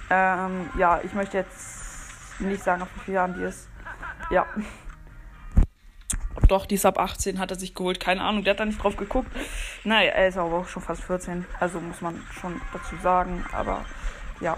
Ähm, 0.10 0.70
ja, 0.78 1.00
ich 1.04 1.14
möchte 1.14 1.38
jetzt 1.38 2.40
nicht 2.40 2.64
sagen, 2.64 2.82
auf 2.82 2.90
wie 2.96 3.00
viele 3.06 3.16
Jahren 3.16 3.34
die 3.34 3.44
ist. 3.44 3.70
Ja. 4.30 4.46
Doch, 6.52 6.66
die 6.66 6.78
ab 6.84 7.00
18, 7.00 7.40
hat 7.40 7.50
er 7.52 7.58
sich 7.58 7.76
geholt. 7.76 8.02
Keine 8.02 8.20
Ahnung, 8.24 8.44
der 8.44 8.52
hat 8.52 8.60
da 8.60 8.66
nicht 8.66 8.84
drauf 8.84 8.98
geguckt. 8.98 9.32
Naja, 9.86 10.12
er 10.12 10.28
ist 10.28 10.38
aber 10.38 10.58
auch 10.58 10.68
schon 10.68 10.84
fast 10.84 11.02
14. 11.02 11.46
Also 11.62 11.80
muss 11.80 12.02
man 12.02 12.22
schon 12.42 12.60
dazu 12.74 12.98
sagen. 13.02 13.46
Aber 13.54 13.86
ja. 14.42 14.58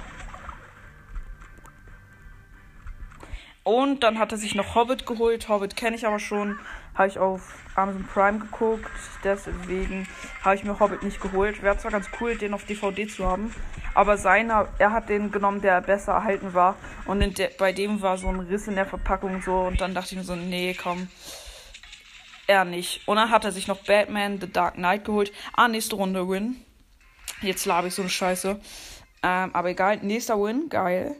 Und 3.61 4.01
dann 4.01 4.17
hat 4.17 4.31
er 4.31 4.39
sich 4.39 4.55
noch 4.55 4.73
Hobbit 4.73 5.05
geholt. 5.05 5.47
Hobbit 5.49 5.75
kenne 5.75 5.95
ich 5.95 6.07
aber 6.07 6.17
schon. 6.17 6.57
Habe 6.95 7.09
ich 7.09 7.19
auf 7.19 7.59
Amazon 7.75 8.07
Prime 8.11 8.39
geguckt. 8.39 8.89
Deswegen 9.23 10.07
habe 10.41 10.55
ich 10.55 10.63
mir 10.63 10.79
Hobbit 10.79 11.03
nicht 11.03 11.21
geholt. 11.21 11.61
Wäre 11.61 11.77
zwar 11.77 11.91
ganz 11.91 12.07
cool, 12.19 12.35
den 12.35 12.55
auf 12.55 12.65
DVD 12.65 13.07
zu 13.07 13.27
haben. 13.27 13.53
Aber 13.93 14.17
seiner, 14.17 14.67
er 14.79 14.93
hat 14.93 15.09
den 15.09 15.31
genommen, 15.31 15.61
der 15.61 15.79
besser 15.81 16.13
erhalten 16.13 16.55
war. 16.55 16.75
Und 17.05 17.37
der, 17.37 17.51
bei 17.59 17.71
dem 17.71 18.01
war 18.01 18.17
so 18.17 18.29
ein 18.29 18.39
Riss 18.39 18.67
in 18.67 18.73
der 18.73 18.87
Verpackung 18.87 19.43
so. 19.43 19.59
Und 19.59 19.79
dann 19.79 19.93
dachte 19.93 20.13
ich 20.13 20.17
mir 20.17 20.23
so, 20.23 20.35
nee, 20.35 20.73
komm 20.73 21.07
er 22.47 22.65
nicht. 22.65 23.07
Und 23.07 23.17
dann 23.17 23.29
hat 23.29 23.45
er 23.45 23.51
sich 23.51 23.67
noch 23.67 23.79
Batman 23.83 24.39
The 24.39 24.51
Dark 24.51 24.75
Knight 24.75 25.05
geholt. 25.05 25.31
Ah, 25.53 25.67
nächste 25.67 25.95
Runde 25.95 26.27
Win. 26.27 26.57
Jetzt 27.41 27.65
labe 27.65 27.87
ich 27.87 27.95
so 27.95 28.01
eine 28.01 28.09
Scheiße. 28.09 28.59
Ähm, 29.23 29.55
aber 29.55 29.69
egal, 29.69 29.97
nächster 29.97 30.41
Win, 30.41 30.69
geil. 30.69 31.15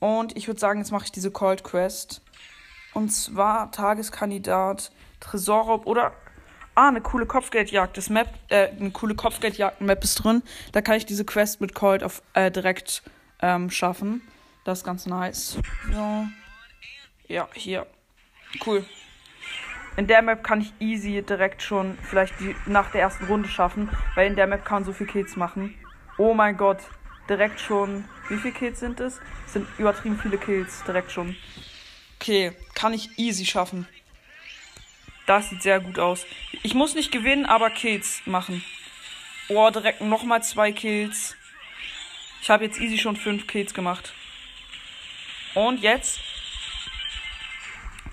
Und 0.00 0.36
ich 0.36 0.46
würde 0.46 0.60
sagen, 0.60 0.80
jetzt 0.80 0.90
mache 0.90 1.06
ich 1.06 1.12
diese 1.12 1.30
Cold 1.30 1.64
Quest. 1.64 2.22
Und 2.92 3.10
zwar 3.10 3.72
Tageskandidat, 3.72 4.92
Tresorraub 5.20 5.86
oder. 5.86 6.12
Ah, 6.76 6.88
eine 6.88 7.00
coole 7.00 7.24
Kopfgeldjagd. 7.24 7.96
Das 7.96 8.10
Map, 8.10 8.28
äh, 8.48 8.68
eine 8.68 8.90
coole 8.90 9.14
Kopfgeldjagd-Map 9.14 10.02
ist 10.02 10.16
drin. 10.16 10.42
Da 10.72 10.82
kann 10.82 10.96
ich 10.96 11.06
diese 11.06 11.24
Quest 11.24 11.60
mit 11.60 11.72
Cold 11.72 12.02
auf, 12.02 12.20
äh, 12.34 12.50
direkt 12.50 13.04
ähm, 13.40 13.70
schaffen. 13.70 14.22
Das 14.64 14.78
ist 14.78 14.84
ganz 14.84 15.06
nice. 15.06 15.58
So. 15.92 16.26
Ja, 17.28 17.48
hier. 17.54 17.86
Cool. 18.66 18.84
In 19.96 20.06
der 20.08 20.22
Map 20.22 20.42
kann 20.42 20.60
ich 20.60 20.72
easy 20.80 21.22
direkt 21.22 21.62
schon 21.62 21.96
vielleicht 22.02 22.38
die 22.40 22.56
nach 22.66 22.90
der 22.90 23.02
ersten 23.02 23.26
Runde 23.26 23.48
schaffen, 23.48 23.90
weil 24.16 24.26
in 24.26 24.36
der 24.36 24.46
Map 24.46 24.64
kann 24.64 24.78
man 24.78 24.84
so 24.84 24.92
viel 24.92 25.06
Kills 25.06 25.36
machen. 25.36 25.74
Oh 26.18 26.34
mein 26.34 26.56
Gott, 26.56 26.78
direkt 27.28 27.60
schon. 27.60 28.04
Wie 28.28 28.36
viele 28.36 28.54
Kills 28.54 28.80
sind 28.80 29.00
es? 29.00 29.20
sind 29.46 29.66
übertrieben 29.78 30.18
viele 30.18 30.36
Kills, 30.36 30.82
direkt 30.84 31.12
schon. 31.12 31.36
Okay, 32.20 32.52
kann 32.74 32.92
ich 32.92 33.18
easy 33.18 33.46
schaffen. 33.46 33.86
Das 35.26 35.48
sieht 35.48 35.62
sehr 35.62 35.80
gut 35.80 35.98
aus. 35.98 36.26
Ich 36.62 36.74
muss 36.74 36.94
nicht 36.94 37.12
gewinnen, 37.12 37.46
aber 37.46 37.70
Kills 37.70 38.20
machen. 38.26 38.62
Oh, 39.48 39.70
direkt 39.70 40.00
nochmal 40.00 40.42
zwei 40.42 40.72
Kills. 40.72 41.36
Ich 42.42 42.50
habe 42.50 42.64
jetzt 42.64 42.80
easy 42.80 42.98
schon 42.98 43.16
fünf 43.16 43.46
Kills 43.46 43.72
gemacht. 43.72 44.12
Und 45.54 45.80
jetzt. 45.80 46.20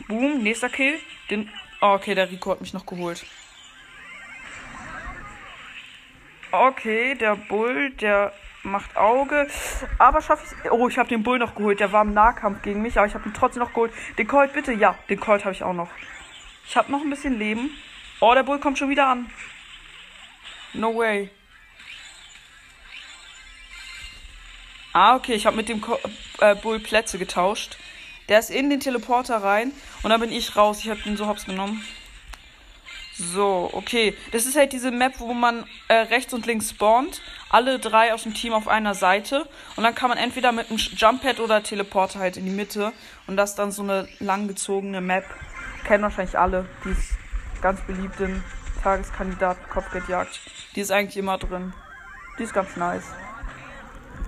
Boom, 0.08 0.44
nächster 0.44 0.70
Kill. 0.70 1.00
Den 1.30 1.50
Oh, 1.82 1.94
okay, 1.94 2.14
der 2.14 2.30
Rico 2.30 2.52
hat 2.52 2.62
mich 2.62 2.74
noch 2.74 2.86
geholt. 2.86 3.26
Okay, 6.52 7.16
der 7.16 7.36
Bull, 7.36 7.90
der 7.92 8.34
macht 8.64 8.96
Auge. 8.96 9.48
Aber 9.98 10.22
schaffe 10.22 10.46
ich 10.64 10.72
Oh, 10.72 10.88
ich 10.88 11.00
habe 11.00 11.10
den 11.10 11.24
Bull 11.24 11.40
noch 11.40 11.56
geholt. 11.56 11.80
Der 11.80 11.92
war 11.92 12.04
im 12.04 12.14
Nahkampf 12.14 12.62
gegen 12.62 12.84
mich, 12.84 12.98
aber 12.98 13.08
ich 13.08 13.16
habe 13.16 13.28
ihn 13.28 13.34
trotzdem 13.34 13.64
noch 13.64 13.74
geholt. 13.74 13.92
Den 14.18 14.28
Colt 14.28 14.54
bitte. 14.54 14.74
Ja, 14.74 14.96
den 15.10 15.20
Colt 15.20 15.44
habe 15.44 15.54
ich 15.54 15.64
auch 15.64 15.74
noch. 15.74 15.90
Ich 16.68 16.78
habe 16.78 16.92
noch 16.92 17.02
ein 17.02 17.10
bisschen 17.10 17.40
Leben. 17.40 17.72
Oh, 18.20 18.34
der 18.36 18.44
Bull 18.44 18.60
kommt 18.60 18.78
schon 18.78 18.90
wieder 18.90 19.08
an. 19.08 19.32
No 20.74 20.96
way. 20.96 21.32
Ah, 24.94 25.16
okay, 25.16 25.34
ich 25.34 25.46
habe 25.46 25.56
mit 25.56 25.70
dem 25.70 25.82
Ko 25.82 25.98
äh, 26.40 26.54
Bull 26.56 26.80
Plätze 26.80 27.18
getauscht. 27.18 27.78
Der 28.30 28.40
ist 28.40 28.50
in 28.50 28.70
den 28.70 28.80
Teleporter 28.80 29.38
rein 29.38 29.72
und 30.04 30.10
dann 30.10 30.22
bin 30.22 30.32
ich 30.32 30.56
raus. 30.56 30.80
Ich 30.82 30.90
habe 30.90 31.02
den 31.02 31.18
so 31.18 31.28
hops 31.28 31.46
genommen. 31.46 31.84
So, 33.22 33.70
okay. 33.74 34.16
Das 34.32 34.46
ist 34.46 34.56
halt 34.56 34.74
diese 34.74 34.90
Map, 34.90 35.20
wo 35.20 35.34
man 35.34 35.66
äh, 35.90 35.96
rechts 35.96 36.34
und 36.34 36.46
links 36.46 36.72
spawnt. 36.72 37.22
Alle 37.50 37.78
drei 37.78 38.14
aus 38.14 38.24
dem 38.24 38.34
Team 38.34 38.54
auf 38.54 38.68
einer 38.68 38.96
Seite. 38.96 39.48
Und 39.76 39.84
dann 39.84 39.94
kann 39.94 40.10
man 40.10 40.18
entweder 40.18 40.52
mit 40.52 40.70
einem 40.70 40.78
Jumppad 40.78 41.40
oder 41.40 41.62
Teleporter 41.62 42.20
halt 42.20 42.38
in 42.38 42.46
die 42.46 42.52
Mitte. 42.52 42.94
Und 43.28 43.38
das 43.38 43.52
ist 43.52 43.60
dann 43.60 43.72
so 43.72 43.84
eine 43.84 44.08
langgezogene 44.20 45.02
Map. 45.02 45.26
Kennen 45.86 46.04
wahrscheinlich 46.04 46.38
alle. 46.38 46.66
Die 46.86 46.90
ist 46.90 47.12
ganz 47.62 47.82
beliebt 47.82 48.20
in 48.20 48.44
Tageskandidaten 48.82 49.70
Kopfgeldjagd. 49.70 50.40
Die 50.76 50.82
ist 50.82 50.92
eigentlich 50.92 51.18
immer 51.18 51.38
drin. 51.38 51.74
Die 52.40 52.44
ist 52.44 52.54
ganz 52.54 52.76
nice. 52.76 53.06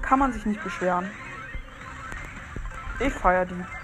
Kann 0.02 0.20
man 0.20 0.34
sich 0.34 0.46
nicht 0.46 0.64
beschweren. 0.64 1.10
Ich 3.00 3.14
feiere 3.14 3.46
die. 3.46 3.83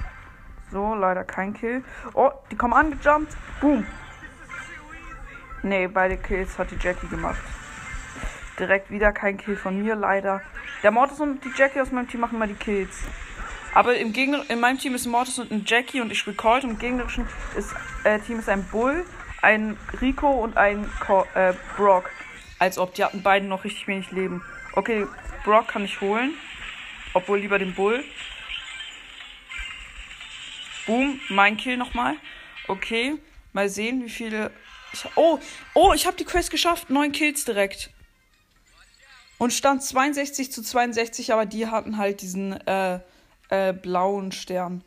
So, 0.71 0.95
leider 0.95 1.23
kein 1.23 1.53
Kill. 1.53 1.83
Oh, 2.13 2.31
die 2.51 2.55
kommen 2.55 2.73
angejumpt. 2.73 3.35
Boom. 3.59 3.85
Nee, 5.63 5.87
beide 5.87 6.17
Kills 6.17 6.57
hat 6.57 6.71
die 6.71 6.77
Jackie 6.79 7.07
gemacht. 7.07 7.39
Direkt 8.57 8.91
wieder 8.91 9.11
kein 9.11 9.37
Kill 9.37 9.55
von 9.55 9.81
mir, 9.81 9.95
leider. 9.95 10.41
Der 10.83 10.91
Mortis 10.91 11.19
und 11.19 11.43
die 11.43 11.51
Jackie 11.55 11.81
aus 11.81 11.91
meinem 11.91 12.07
Team 12.07 12.21
machen 12.21 12.39
mal 12.39 12.47
die 12.47 12.53
Kills. 12.53 13.03
Aber 13.73 13.95
im 13.95 14.13
Gegner, 14.13 14.43
in 14.49 14.59
meinem 14.59 14.79
Team 14.79 14.95
ist 14.95 15.05
Mortis 15.05 15.39
und 15.39 15.51
ein 15.51 15.63
Jackie 15.65 16.01
und 16.01 16.11
ich 16.11 16.25
Colt. 16.37 16.63
Im 16.63 16.79
gegnerischen 16.79 17.27
ist, 17.55 17.73
äh, 18.03 18.19
Team 18.19 18.39
ist 18.39 18.49
ein 18.49 18.63
Bull, 18.65 19.05
ein 19.41 19.77
Rico 20.01 20.29
und 20.29 20.57
ein 20.57 20.89
Co 20.99 21.25
äh, 21.35 21.53
Brock. 21.77 22.09
Als 22.57 22.77
ob 22.77 22.93
die 22.93 23.03
hatten 23.03 23.21
beiden 23.21 23.47
noch 23.47 23.63
richtig 23.63 23.87
wenig 23.87 24.11
Leben. 24.11 24.43
Okay, 24.73 25.07
Brock 25.43 25.67
kann 25.69 25.85
ich 25.85 26.01
holen. 26.01 26.33
Obwohl 27.13 27.39
lieber 27.39 27.59
den 27.59 27.73
Bull. 27.73 28.03
Boom, 30.89 31.21
mein 31.29 31.55
Kill 31.55 31.77
nochmal. 31.77 32.15
Okay, 32.67 33.15
mal 33.53 33.69
sehen, 33.69 34.03
wie 34.03 34.09
viele 34.09 34.49
ich, 34.91 35.05
oh, 35.15 35.37
oh, 35.75 35.93
ich 35.93 36.07
habe 36.07 36.17
die 36.17 36.25
Quest 36.25 36.49
geschafft. 36.49 36.89
Neun 36.89 37.11
Kills 37.11 37.45
direkt. 37.45 37.91
Und 39.37 39.53
stand 39.53 39.83
62 39.83 40.51
zu 40.51 40.63
62, 40.63 41.31
aber 41.31 41.45
die 41.45 41.67
hatten 41.67 41.97
halt 41.97 42.23
diesen 42.23 42.53
äh, 42.65 43.01
äh, 43.49 43.71
blauen 43.71 44.31
Stern. 44.31 44.83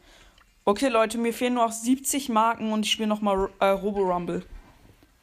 Okay, 0.65 0.89
Leute, 0.89 1.19
mir 1.19 1.33
fehlen 1.33 1.55
nur 1.55 1.67
noch 1.67 1.73
70 1.73 2.31
Marken 2.31 2.73
und 2.73 2.85
ich 2.85 2.91
spiele 2.91 3.09
nochmal 3.09 3.51
äh, 3.61 3.67
Robo 3.67 4.01
Rumble. 4.01 4.45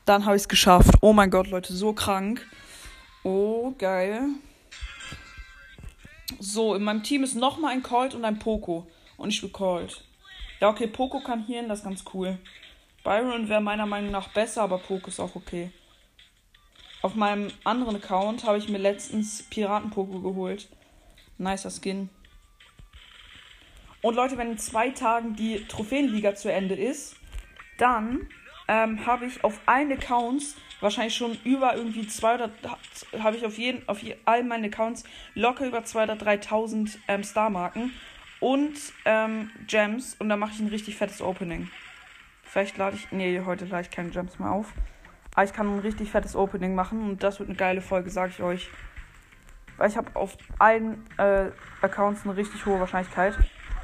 Dann 0.05 0.23
habe 0.23 0.37
ich 0.37 0.43
es 0.43 0.47
geschafft. 0.47 0.95
Oh 1.01 1.11
mein 1.11 1.29
Gott, 1.29 1.47
Leute, 1.47 1.73
so 1.73 1.91
krank. 1.91 2.47
Oh, 3.23 3.73
geil. 3.77 4.29
So, 6.39 6.73
in 6.73 6.83
meinem 6.83 7.03
Team 7.03 7.25
ist 7.25 7.35
nochmal 7.35 7.73
ein 7.73 7.83
Colt 7.83 8.15
und 8.15 8.23
ein 8.23 8.39
Poco. 8.39 8.87
Und 9.17 9.27
ich 9.27 9.35
spiele 9.35 9.51
Colt. 9.51 10.05
Ja, 10.59 10.69
okay, 10.69 10.87
Poco 10.87 11.21
kann 11.21 11.43
hier 11.45 11.59
hin, 11.59 11.69
das 11.69 11.79
ist 11.79 11.85
ganz 11.85 12.03
cool. 12.13 12.37
Byron 13.03 13.47
wäre 13.47 13.61
meiner 13.61 13.85
Meinung 13.85 14.11
nach 14.11 14.27
besser, 14.29 14.63
aber 14.63 14.77
Poke 14.77 15.07
ist 15.07 15.19
auch 15.19 15.35
okay. 15.35 15.71
Auf 17.01 17.15
meinem 17.15 17.49
anderen 17.63 17.95
Account 17.95 18.43
habe 18.43 18.57
ich 18.57 18.67
mir 18.67 18.77
letztens 18.77 19.43
Piraten-Poke 19.43 20.21
geholt. 20.21 20.67
Nicer 21.37 21.71
Skin. 21.71 22.09
Und 24.01 24.15
Leute, 24.15 24.37
wenn 24.37 24.51
in 24.51 24.57
zwei 24.57 24.89
Tagen 24.89 25.35
die 25.35 25.65
Trophäenliga 25.67 26.35
zu 26.35 26.51
Ende 26.51 26.75
ist, 26.75 27.15
dann 27.77 28.27
ähm, 28.67 29.05
habe 29.05 29.25
ich 29.25 29.43
auf 29.45 29.61
allen 29.65 29.91
Accounts 29.91 30.55
wahrscheinlich 30.81 31.15
schon 31.15 31.37
über 31.43 31.75
irgendwie 31.75 32.07
zwei 32.07 32.35
oder 32.35 32.51
habe 33.19 33.37
ich 33.37 33.45
auf 33.45 33.57
jeden 33.57 33.87
auf 33.87 34.01
je, 34.01 34.15
all 34.25 34.43
meinen 34.43 34.65
Accounts 34.65 35.03
locker 35.35 35.65
über 35.67 35.79
2.000 35.79 36.03
oder 36.03 36.13
3.000 36.13 36.97
ähm, 37.07 37.23
Star-Marken 37.23 37.91
und 38.39 38.73
ähm, 39.05 39.49
Gems 39.67 40.15
und 40.19 40.29
dann 40.29 40.39
mache 40.39 40.51
ich 40.53 40.59
ein 40.59 40.67
richtig 40.67 40.97
fettes 40.97 41.21
Opening. 41.21 41.69
Vielleicht 42.43 42.77
lade 42.77 42.95
ich. 42.95 43.11
Nee, 43.11 43.41
heute 43.45 43.65
lade 43.65 43.83
ich 43.83 43.91
keine 43.91 44.09
Gems 44.09 44.39
mehr 44.39 44.51
auf. 44.51 44.73
Aber 45.35 45.43
ich 45.43 45.53
kann 45.53 45.67
ein 45.67 45.79
richtig 45.79 46.11
fettes 46.11 46.35
Opening 46.35 46.73
machen 46.73 47.03
und 47.03 47.23
das 47.23 47.39
wird 47.39 47.49
eine 47.49 47.57
geile 47.57 47.81
Folge, 47.81 48.09
sage 48.09 48.31
ich 48.35 48.41
euch. 48.41 48.69
Weil 49.77 49.89
ich 49.89 49.97
habe 49.97 50.15
auf 50.15 50.37
allen 50.57 51.05
äh, 51.17 51.51
Accounts 51.81 52.25
eine 52.25 52.35
richtig 52.35 52.65
hohe 52.65 52.79
Wahrscheinlichkeit. 52.79 53.37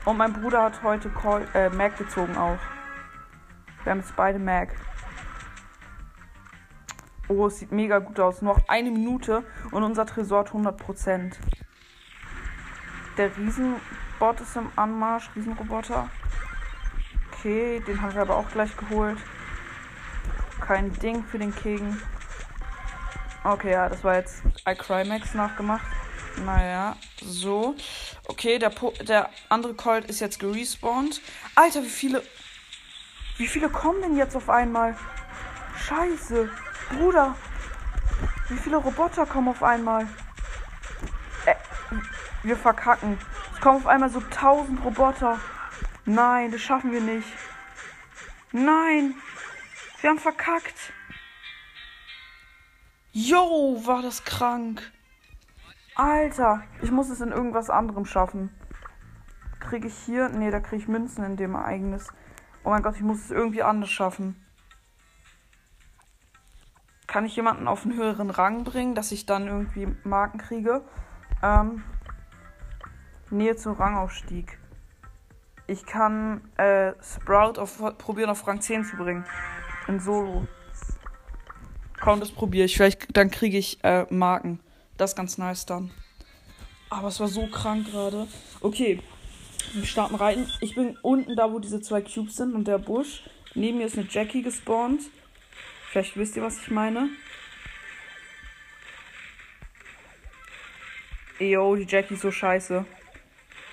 Und 0.04 0.18
mein 0.18 0.34
Bruder 0.34 0.64
hat 0.64 0.84
heute 0.84 1.10
Call, 1.10 1.48
äh, 1.54 1.70
Mac 1.70 1.98
gezogen 1.98 2.36
auch. 2.38 2.58
Wir 3.84 3.92
haben 3.92 4.00
jetzt 4.00 4.16
beide 4.16 4.40
Mac. 4.40 4.76
Oh, 7.28 7.48
es 7.48 7.60
sieht 7.60 7.72
mega 7.72 8.00
gut 8.00 8.20
aus. 8.20 8.42
Noch 8.42 8.68
eine 8.68 8.92
Minute 8.92 9.44
und 9.72 9.84
unser 9.84 10.06
Tresor 10.06 10.40
hat 10.40 10.50
100%. 10.50 11.36
Der 13.18 13.36
Riesenbot 13.38 14.42
ist 14.42 14.56
im 14.58 14.70
Anmarsch, 14.76 15.30
Riesenroboter. 15.36 16.10
Okay, 17.32 17.82
den 17.88 18.02
haben 18.02 18.14
wir 18.14 18.22
aber 18.22 18.36
auch 18.36 18.50
gleich 18.50 18.76
geholt. 18.76 19.18
Kein 20.60 20.92
Ding 20.94 21.24
für 21.24 21.40
den 21.40 21.56
King. 21.56 21.98
Okay, 23.44 23.72
ja, 23.72 23.88
das 23.88 24.04
war 24.04 24.16
jetzt 24.16 24.42
iCrymax 24.68 25.34
nachgemacht. 25.34 25.86
Naja, 26.46 26.98
so. 27.22 27.76
Okay, 28.28 28.60
der, 28.60 28.70
po 28.70 28.92
der 29.02 29.30
andere 29.48 29.76
Colt 29.76 30.06
ist 30.06 30.20
jetzt 30.20 30.40
gerespawnt. 30.40 31.22
Alter, 31.54 31.84
wie 31.84 31.90
viele. 31.90 32.24
Wie 33.38 33.48
viele 33.48 33.70
kommen 33.70 34.02
denn 34.02 34.18
jetzt 34.18 34.36
auf 34.36 34.50
einmal? 34.50 34.98
Scheiße. 35.78 36.50
Bruder. 36.90 37.36
Wie 38.50 38.58
viele 38.58 38.78
Roboter 38.78 39.26
kommen 39.26 39.50
auf 39.50 39.64
einmal? 39.64 40.08
Wir 42.46 42.56
verkacken. 42.56 43.18
Es 43.56 43.60
kommen 43.60 43.78
auf 43.78 43.88
einmal 43.88 44.12
so 44.12 44.20
1000 44.20 44.86
Roboter. 44.86 45.40
Nein, 46.06 46.52
das 46.52 46.62
schaffen 46.62 46.92
wir 46.92 47.02
nicht. 47.02 47.28
Nein, 48.52 49.16
wir 50.02 50.12
haben 50.12 50.20
verkackt. 50.20 50.94
Yo, 53.12 53.82
war 53.86 54.04
das 54.04 54.24
krank. 54.26 54.92
Alter, 55.96 56.62
ich 56.84 56.92
muss 56.92 57.10
es 57.10 57.20
in 57.20 57.32
irgendwas 57.32 57.72
anderem 57.72 58.06
schaffen. 58.06 58.52
Kriege 59.60 59.88
ich 59.88 59.98
hier? 60.06 60.30
Nee, 60.30 60.52
da 60.52 60.60
kriege 60.60 60.84
ich 60.84 60.88
Münzen 60.88 61.24
in 61.24 61.38
dem 61.38 61.56
Ereignis. 61.56 62.10
Oh 62.64 62.70
mein 62.70 62.84
Gott, 62.84 62.96
ich 62.96 63.02
muss 63.02 63.22
es 63.22 63.32
irgendwie 63.32 63.64
anders 63.64 63.90
schaffen. 63.90 64.36
Kann 67.08 67.26
ich 67.26 67.36
jemanden 67.36 67.68
auf 67.68 67.86
einen 67.86 67.96
höheren 67.96 68.30
Rang 68.30 68.64
bringen, 68.64 68.94
dass 68.94 69.12
ich 69.12 69.26
dann 69.26 69.48
irgendwie 69.48 69.88
Marken 70.04 70.38
kriege? 70.38 70.88
Ähm, 71.42 71.84
Nähe 73.38 73.56
zum 73.56 73.74
Rangaufstieg. 73.74 74.58
Ich 75.68 75.86
kann 75.86 76.42
äh, 76.58 76.94
Sprout 77.02 77.60
auf, 77.60 77.78
probieren 77.98 78.30
auf 78.30 78.46
Rang 78.48 78.62
10 78.62 78.86
zu 78.86 78.98
bringen. 78.98 79.26
In 79.88 80.00
Solo. 80.00 80.48
Komm, 82.00 82.20
das 82.20 82.32
probiere 82.32 82.66
ich. 82.66 82.76
Vielleicht 82.76 83.16
dann 83.16 83.32
kriege 83.32 83.58
ich 83.58 83.84
äh, 83.84 84.06
Marken. 84.10 84.60
Das 84.98 85.12
ist 85.12 85.16
ganz 85.16 85.38
nice 85.38 85.66
dann. 85.66 85.92
Aber 86.90 87.08
es 87.08 87.20
war 87.20 87.28
so 87.28 87.48
krank 87.48 87.92
gerade. 87.92 88.28
Okay. 88.62 89.02
Wir 89.74 89.86
starten 89.86 90.16
rein. 90.16 90.48
Ich 90.62 90.76
bin 90.76 90.98
unten 91.02 91.36
da, 91.36 91.52
wo 91.52 91.60
diese 91.60 91.82
zwei 91.82 92.02
Cubes 92.02 92.36
sind 92.36 92.54
und 92.54 92.68
der 92.68 92.78
Busch. 92.78 93.24
Neben 93.56 93.80
mir 93.80 93.88
ist 93.88 93.98
eine 93.98 94.08
Jackie 94.10 94.44
gespawnt. 94.44 95.02
Vielleicht 95.90 96.16
wisst 96.16 96.36
ihr, 96.36 96.44
was 96.44 96.60
ich 96.60 96.70
meine. 96.70 97.10
Yo, 101.40 101.76
die 101.76 101.86
Jackie 101.86 102.14
ist 102.14 102.22
so 102.22 102.32
scheiße. 102.32 102.86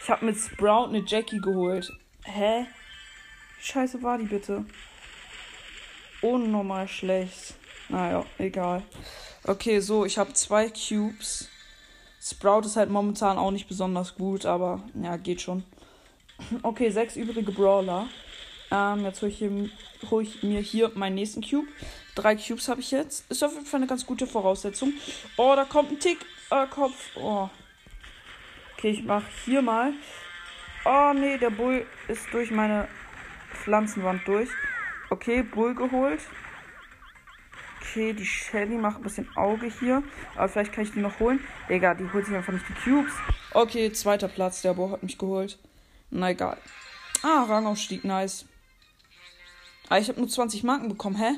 Ich 0.03 0.11
habe 0.11 0.27
mit 0.27 0.37
Sprout 0.37 0.89
eine 0.89 1.05
Jackie 1.07 1.41
geholt. 1.41 1.93
Hä? 2.25 2.67
Wie 3.59 3.65
scheiße 3.65 4.03
war 4.03 4.19
die 4.19 4.25
bitte? 4.25 4.65
Unnormal 6.23 6.89
schlecht. 6.89 7.55
Naja, 7.89 8.27
egal. 8.39 8.83
Okay, 9.45 9.79
so, 9.79 10.05
ich 10.05 10.19
habe 10.19 10.33
zwei 10.33 10.71
Cubes. 10.71 11.49
Sprout 12.21 12.63
ist 12.63 12.77
halt 12.77 12.91
momentan 12.91 13.39
auch 13.39 13.53
nicht 13.53 13.69
besonders 13.69 14.17
gut, 14.17 14.45
aber 14.45 14.83
ja, 15.01 15.17
geht 15.17 15.41
schon. 15.41 15.65
Okay, 16.65 16.91
sechs 16.91 17.15
übrige 17.15 17.53
Brawler. 17.53 18.09
Ähm, 18.73 19.05
jetzt 19.05 19.23
hole 19.23 19.31
ich, 19.31 20.11
hol 20.11 20.23
ich, 20.25 20.43
mir 20.43 20.61
hier 20.61 20.91
meinen 20.95 21.15
nächsten 21.15 21.43
Cube. 21.43 21.69
Drei 22.17 22.35
Cubes 22.35 22.69
habe 22.69 22.81
ich 22.81 22.91
jetzt. 22.91 23.31
Ist 23.31 23.45
auf 23.45 23.53
jeden 23.53 23.67
Fall 23.67 23.79
eine 23.79 23.87
ganz 23.87 24.05
gute 24.05 24.27
Voraussetzung. 24.27 24.95
Oh, 25.37 25.53
da 25.55 25.65
kommt 25.65 25.93
ein 25.93 26.01
Tick. 26.01 26.19
Äh, 26.51 26.67
Kopf. 26.67 27.17
Oh, 27.17 27.49
Okay, 28.83 28.91
ich 28.91 29.05
mache 29.05 29.31
hier 29.45 29.62
mal. 29.62 29.93
Oh 30.85 31.12
nee, 31.15 31.39
der 31.39 31.51
Bull 31.51 31.87
ist 32.09 32.27
durch 32.33 32.51
meine 32.51 32.89
Pflanzenwand 33.53 34.27
durch. 34.27 34.49
Okay, 35.09 35.45
Bull 35.45 35.77
geholt. 35.77 36.19
Okay, 37.81 38.12
die 38.12 38.27
Shelly 38.27 38.77
macht 38.77 38.97
ein 38.97 39.05
bisschen 39.05 39.29
Auge 39.37 39.73
hier. 39.79 40.03
Aber 40.35 40.49
vielleicht 40.49 40.73
kann 40.73 40.83
ich 40.83 40.91
die 40.91 40.99
noch 40.99 41.21
holen. 41.21 41.39
Egal, 41.69 41.97
die 41.97 42.12
holt 42.12 42.27
sich 42.27 42.35
einfach 42.35 42.53
nicht 42.53 42.65
die 42.69 42.73
Cubes. 42.73 43.12
Okay, 43.53 43.93
zweiter 43.93 44.27
Platz. 44.27 44.62
Der 44.62 44.75
Bull 44.75 44.91
hat 44.91 45.05
mich 45.05 45.17
geholt. 45.17 45.61
Na 46.11 46.31
egal. 46.31 46.59
Ah, 47.23 47.45
Rangaufstieg, 47.45 48.03
nice. 48.03 48.47
Ah, 49.91 49.99
ich 49.99 50.09
habe 50.09 50.19
nur 50.19 50.29
20 50.29 50.65
Marken 50.65 50.89
bekommen. 50.89 51.15
Hä? 51.15 51.37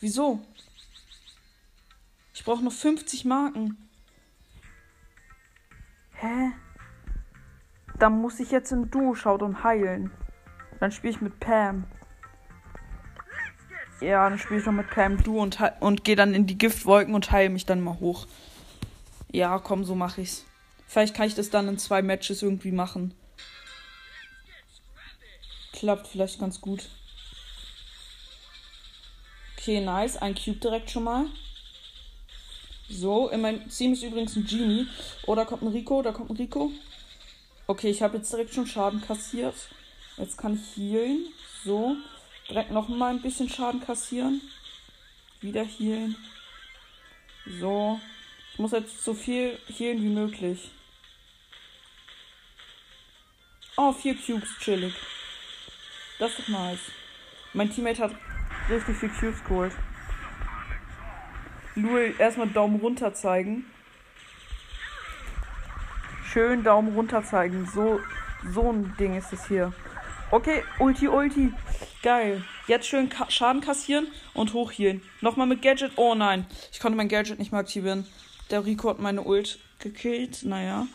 Wieso? 0.00 0.40
Ich 2.32 2.42
brauche 2.42 2.64
noch 2.64 2.72
50 2.72 3.26
Marken. 3.26 3.76
Hä? 6.14 6.52
Dann 8.00 8.20
muss 8.20 8.40
ich 8.40 8.50
jetzt 8.50 8.72
in 8.72 8.90
Duo 8.90 9.14
und 9.24 9.62
heilen. 9.62 10.10
Dann 10.80 10.90
spiele 10.90 11.12
ich 11.12 11.20
mit 11.20 11.38
Pam. 11.38 11.84
Ja, 14.00 14.28
dann 14.30 14.38
spiele 14.38 14.60
ich 14.60 14.66
noch 14.66 14.72
mit 14.72 14.88
Pam 14.88 15.22
Du 15.22 15.38
und, 15.38 15.58
und 15.80 16.02
gehe 16.02 16.16
dann 16.16 16.32
in 16.32 16.46
die 16.46 16.56
Giftwolken 16.56 17.14
und 17.14 17.30
heile 17.30 17.50
mich 17.50 17.66
dann 17.66 17.82
mal 17.82 18.00
hoch. 18.00 18.26
Ja, 19.30 19.58
komm, 19.58 19.84
so 19.84 19.94
mache 19.94 20.22
ich's. 20.22 20.46
Vielleicht 20.86 21.14
kann 21.14 21.26
ich 21.26 21.34
das 21.34 21.50
dann 21.50 21.68
in 21.68 21.76
zwei 21.76 22.00
Matches 22.00 22.42
irgendwie 22.42 22.72
machen. 22.72 23.12
Klappt 25.72 26.08
vielleicht 26.08 26.40
ganz 26.40 26.62
gut. 26.62 26.88
Okay, 29.58 29.82
nice. 29.82 30.16
Ein 30.16 30.34
Cube 30.34 30.58
direkt 30.58 30.90
schon 30.90 31.04
mal. 31.04 31.26
So, 32.88 33.28
in 33.28 33.42
meinem 33.42 33.68
Team 33.68 33.92
ist 33.92 34.02
übrigens 34.02 34.34
ein 34.36 34.46
Genie. 34.46 34.86
Oh, 35.26 35.34
da 35.34 35.44
kommt 35.44 35.62
ein 35.62 35.68
Rico, 35.68 36.00
da 36.00 36.12
kommt 36.12 36.30
ein 36.30 36.36
Rico. 36.36 36.72
Okay, 37.70 37.88
ich 37.88 38.02
habe 38.02 38.16
jetzt 38.16 38.32
direkt 38.32 38.52
schon 38.52 38.66
Schaden 38.66 39.00
kassiert. 39.00 39.54
Jetzt 40.16 40.36
kann 40.36 40.54
ich 40.54 40.76
healen. 40.76 41.26
So. 41.62 41.94
Direkt 42.48 42.72
noch 42.72 42.88
mal 42.88 43.14
ein 43.14 43.22
bisschen 43.22 43.48
Schaden 43.48 43.80
kassieren. 43.80 44.40
Wieder 45.40 45.64
healen. 45.64 46.16
So. 47.60 48.00
Ich 48.52 48.58
muss 48.58 48.72
jetzt 48.72 49.04
so 49.04 49.14
viel 49.14 49.56
healen 49.68 50.02
wie 50.02 50.08
möglich. 50.08 50.72
Oh, 53.76 53.92
vier 53.92 54.16
Cubes, 54.16 54.48
chillig. 54.58 54.94
Das 56.18 56.32
ist 56.32 56.40
doch 56.40 56.48
nice. 56.48 56.90
Mein 57.52 57.72
Teammate 57.72 58.02
hat 58.02 58.16
richtig 58.68 58.96
viel 58.96 59.10
Cubes 59.10 59.44
geholt. 59.44 59.74
Nur 61.76 62.18
erstmal 62.18 62.48
Daumen 62.48 62.80
runter 62.80 63.14
zeigen. 63.14 63.64
Schön 66.32 66.62
Daumen 66.62 66.94
runter 66.94 67.24
zeigen. 67.24 67.66
So, 67.66 68.00
so 68.48 68.70
ein 68.70 68.94
Ding 69.00 69.16
ist 69.16 69.32
es 69.32 69.48
hier. 69.48 69.72
Okay, 70.30 70.62
Ulti, 70.78 71.08
Ulti. 71.08 71.52
Geil. 72.04 72.44
Jetzt 72.68 72.86
schön 72.86 73.08
Ka 73.08 73.28
Schaden 73.28 73.60
kassieren 73.60 74.06
und 74.32 74.52
hochhielen. 74.52 75.02
Nochmal 75.20 75.48
mit 75.48 75.60
Gadget. 75.60 75.90
Oh 75.96 76.14
nein. 76.14 76.46
Ich 76.70 76.78
konnte 76.78 76.96
mein 76.96 77.08
Gadget 77.08 77.40
nicht 77.40 77.50
mehr 77.50 77.60
aktivieren. 77.60 78.06
Der 78.48 78.64
Rico 78.64 78.90
hat 78.90 79.00
meine 79.00 79.22
Ult 79.22 79.58
gekillt. 79.80 80.44
Naja. 80.44 80.86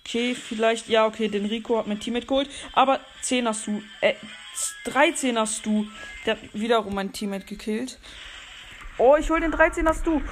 Okay, 0.00 0.34
vielleicht. 0.34 0.88
Ja, 0.88 1.04
okay, 1.04 1.28
den 1.28 1.44
Rico 1.44 1.76
hat 1.76 1.86
mein 1.86 2.00
Teammate 2.00 2.26
geholt. 2.26 2.48
Aber 2.72 3.00
10 3.20 3.46
hast 3.46 3.66
du. 3.66 3.82
Äh, 4.00 4.14
13 4.84 5.38
hast 5.38 5.66
du. 5.66 5.86
Der 6.24 6.36
hat 6.36 6.54
wiederum 6.54 6.94
mein 6.94 7.12
Teammate 7.12 7.44
gekillt. 7.44 7.98
Oh, 8.96 9.16
ich 9.16 9.28
hol 9.28 9.40
den 9.40 9.50
13 9.50 9.86
hast 9.86 10.06
du. 10.06 10.22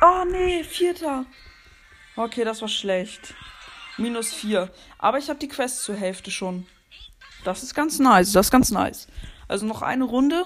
Oh 0.00 0.24
nee, 0.30 0.62
vierter. 0.62 1.26
Okay, 2.16 2.44
das 2.44 2.60
war 2.60 2.68
schlecht. 2.68 3.34
Minus 3.96 4.32
4. 4.34 4.70
Aber 4.98 5.18
ich 5.18 5.28
habe 5.28 5.38
die 5.38 5.48
Quest 5.48 5.82
zur 5.82 5.96
Hälfte 5.96 6.30
schon. 6.30 6.66
Das 7.44 7.62
ist 7.62 7.74
ganz 7.74 7.98
nice. 7.98 8.32
Das 8.32 8.46
ist 8.46 8.52
ganz 8.52 8.70
nice. 8.70 9.08
Also 9.48 9.66
noch 9.66 9.82
eine 9.82 10.04
Runde. 10.04 10.44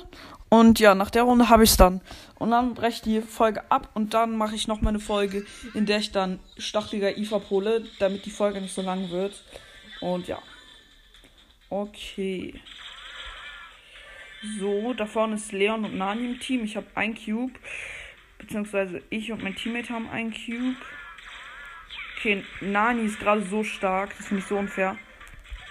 Und 0.49 0.79
ja, 0.79 0.95
nach 0.95 1.11
der 1.11 1.25
Runde 1.25 1.49
habe 1.49 1.65
ich 1.65 1.71
es 1.71 1.77
dann. 1.77 2.01
Und 2.37 2.53
dann 2.53 2.75
breche 2.75 2.97
ich 2.97 3.03
die 3.03 3.21
Folge 3.21 3.69
ab 3.71 3.91
und 3.95 4.15
dann 4.15 4.37
mache 4.37 4.55
ich 4.55 4.69
noch 4.69 4.81
mal 4.81 4.91
eine 4.91 5.01
Folge, 5.01 5.45
in 5.75 5.87
der 5.87 5.99
ich 5.99 6.13
dann 6.13 6.39
stacheliger 6.57 7.19
IFA 7.19 7.41
pole, 7.41 7.85
damit 7.99 8.25
die 8.27 8.31
Folge 8.31 8.61
nicht 8.61 8.75
so 8.75 8.83
lang 8.83 9.11
wird. 9.11 9.43
Und 10.01 10.29
ja. 10.29 10.39
Okay. 11.69 12.61
So, 14.61 14.95
da 14.95 15.07
vorne 15.07 15.35
ist 15.35 15.51
Leon 15.51 15.85
und 15.85 15.97
Nani 15.97 16.27
im 16.27 16.39
Team. 16.39 16.63
Ich 16.65 16.77
habe 16.77 16.87
ein 16.95 17.17
Cube. 17.17 17.55
Beziehungsweise 18.39 19.03
ich 19.11 19.33
und 19.33 19.43
mein 19.43 19.57
Teammate 19.57 19.93
haben 19.93 20.09
ein 20.09 20.33
Cube. 20.33 20.77
Okay, 22.17 22.45
Nani 22.63 23.03
ist 23.03 23.21
gerade 23.21 23.43
so 23.43 23.63
stark. 23.63 24.17
Das 24.17 24.27
finde 24.27 24.43
ich 24.43 24.49
so 24.49 24.59
unfair. 24.59 24.97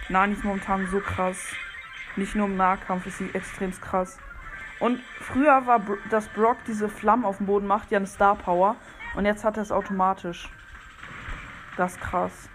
Nani 0.10 0.34
ist 0.34 0.44
momentan 0.44 0.88
so 0.88 1.00
krass. 1.00 1.40
Nicht 2.16 2.36
nur 2.36 2.46
im 2.46 2.56
Nahkampf 2.56 3.08
ist 3.08 3.18
sie 3.18 3.30
extrem 3.34 3.72
krass. 3.82 4.20
Und 4.80 5.02
früher 5.20 5.66
war, 5.66 5.82
dass 6.12 6.28
Brock 6.30 6.58
diese 6.68 6.88
Flammen 6.88 7.26
auf 7.26 7.38
dem 7.38 7.48
Boden 7.48 7.66
macht, 7.66 7.90
ja 7.92 7.98
eine 7.98 8.08
Star 8.08 8.36
Power. 8.36 8.76
Und 9.16 9.26
jetzt 9.26 9.44
hat 9.44 9.58
er 9.58 9.64
es 9.64 9.72
automatisch. 9.72 10.50
Das 11.78 11.94
ist 11.94 12.02
krass. 12.02 12.50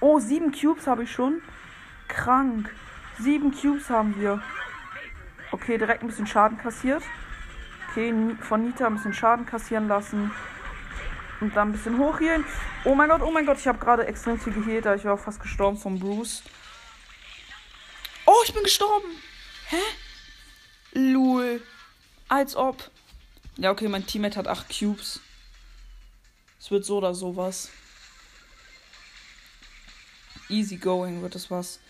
Oh, 0.00 0.18
sieben 0.18 0.50
Cubes 0.50 0.86
habe 0.86 1.02
ich 1.02 1.12
schon. 1.12 1.42
Krank. 2.08 2.74
Sieben 3.18 3.52
Cubes 3.52 3.90
haben 3.90 4.18
wir. 4.18 4.40
Okay, 5.50 5.76
direkt 5.76 6.02
ein 6.02 6.08
bisschen 6.08 6.26
Schaden 6.26 6.56
kassiert. 6.56 7.02
Okay, 7.90 8.14
von 8.40 8.64
Nita 8.64 8.86
ein 8.86 8.94
bisschen 8.94 9.12
Schaden 9.12 9.44
kassieren 9.44 9.86
lassen. 9.86 10.30
Und 11.42 11.56
dann 11.56 11.70
ein 11.70 11.72
bisschen 11.72 11.98
hochhielen. 11.98 12.44
Oh 12.84 12.94
mein 12.94 13.08
Gott, 13.08 13.20
oh 13.20 13.32
mein 13.32 13.44
Gott, 13.44 13.58
ich 13.58 13.66
habe 13.66 13.78
gerade 13.78 14.06
extrem 14.06 14.38
viel 14.38 14.52
geheilt. 14.52 14.86
Ich 14.96 15.04
war 15.04 15.18
fast 15.18 15.40
gestorben 15.40 15.76
von 15.76 15.98
Bruce. 15.98 16.40
Oh, 18.24 18.36
ich 18.44 18.54
bin 18.54 18.62
gestorben. 18.62 19.08
Hä? 19.66 19.76
Lul. 20.92 21.60
Als 22.28 22.54
ob. 22.54 22.88
Ja, 23.56 23.72
okay, 23.72 23.88
mein 23.88 24.06
Teammate 24.06 24.36
hat 24.36 24.46
8 24.46 24.78
Cubes. 24.78 25.20
Es 26.60 26.70
wird 26.70 26.84
so 26.84 26.98
oder 26.98 27.12
sowas. 27.12 27.70
Easy 30.48 30.76
going 30.76 31.22
wird 31.22 31.34
es 31.34 31.50
was. 31.50 31.80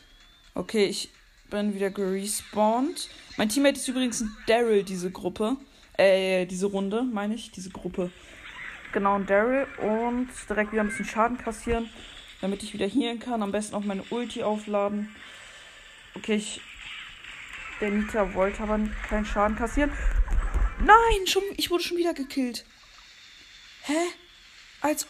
Okay, 0.55 0.87
ich 0.87 1.11
bin 1.51 1.75
wieder 1.75 1.91
gerespawnt. 1.91 3.11
Mein 3.37 3.51
Teammate 3.51 3.77
ist 3.77 3.87
übrigens 3.87 4.23
ein 4.23 4.35
Daryl, 4.47 4.83
diese 4.83 5.11
Gruppe. 5.11 5.59
Äh, 5.99 6.47
diese 6.47 6.69
Runde, 6.69 7.03
meine 7.03 7.35
ich. 7.35 7.51
Diese 7.51 7.69
Gruppe. 7.69 8.11
Genau, 8.92 9.16
ein 9.16 9.26
Daryl. 9.26 9.66
Und 9.78 10.28
direkt 10.48 10.72
wieder 10.72 10.83
ein 10.83 10.88
bisschen 10.88 11.07
Schaden 11.07 11.38
kassieren. 11.38 11.88
Damit 12.40 12.62
ich 12.62 12.72
wieder 12.74 12.87
healen 12.87 13.20
kann. 13.20 13.42
Am 13.42 13.52
besten 13.52 13.74
auch 13.74 13.85
meine 13.85 14.02
Ulti 14.11 14.42
aufladen. 14.42 15.14
Okay, 16.14 16.37
ich. 16.37 16.61
Der 17.81 17.90
Nita 17.90 18.35
wollte 18.35 18.62
aber 18.62 18.78
keinen 19.09 19.24
Schaden 19.24 19.57
kassieren. 19.57 19.90
Nein, 20.78 21.26
schon, 21.26 21.42
ich 21.57 21.70
wurde 21.70 21.83
schon 21.83 21.96
wieder 21.96 22.14
gekillt. 22.14 22.64
Hä? 23.85 23.98
Als. 24.81 25.07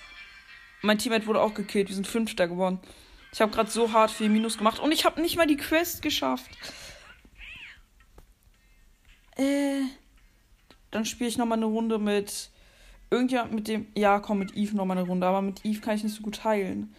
Mein 0.80 0.98
Teammate 0.98 1.26
wurde 1.26 1.40
auch 1.40 1.54
gekillt. 1.54 1.88
Wir 1.88 1.94
sind 1.94 2.06
Fünfter 2.06 2.48
geworden. 2.48 2.80
Ich 3.32 3.40
habe 3.40 3.52
gerade 3.52 3.70
so 3.70 3.92
hart 3.92 4.10
viel 4.10 4.28
Minus 4.28 4.58
gemacht 4.58 4.78
und 4.78 4.92
ich 4.92 5.04
habe 5.04 5.20
nicht 5.20 5.36
mal 5.36 5.46
die 5.46 5.56
Quest 5.56 6.02
geschafft. 6.02 6.50
Äh. 9.36 9.82
Dann 10.90 11.06
spiele 11.06 11.30
ich 11.30 11.38
nochmal 11.38 11.58
eine 11.58 11.66
Runde 11.66 11.98
mit. 11.98 12.50
Irgendjemand 13.12 13.52
mit 13.52 13.68
dem. 13.68 13.88
Ja, 13.94 14.20
komm, 14.20 14.38
mit 14.38 14.56
Eve 14.56 14.74
nochmal 14.74 14.96
eine 14.96 15.06
Runde. 15.06 15.26
Aber 15.26 15.42
mit 15.42 15.66
Eve 15.66 15.82
kann 15.82 15.96
ich 15.96 16.02
nicht 16.02 16.16
so 16.16 16.22
gut 16.22 16.44
heilen. 16.44 16.94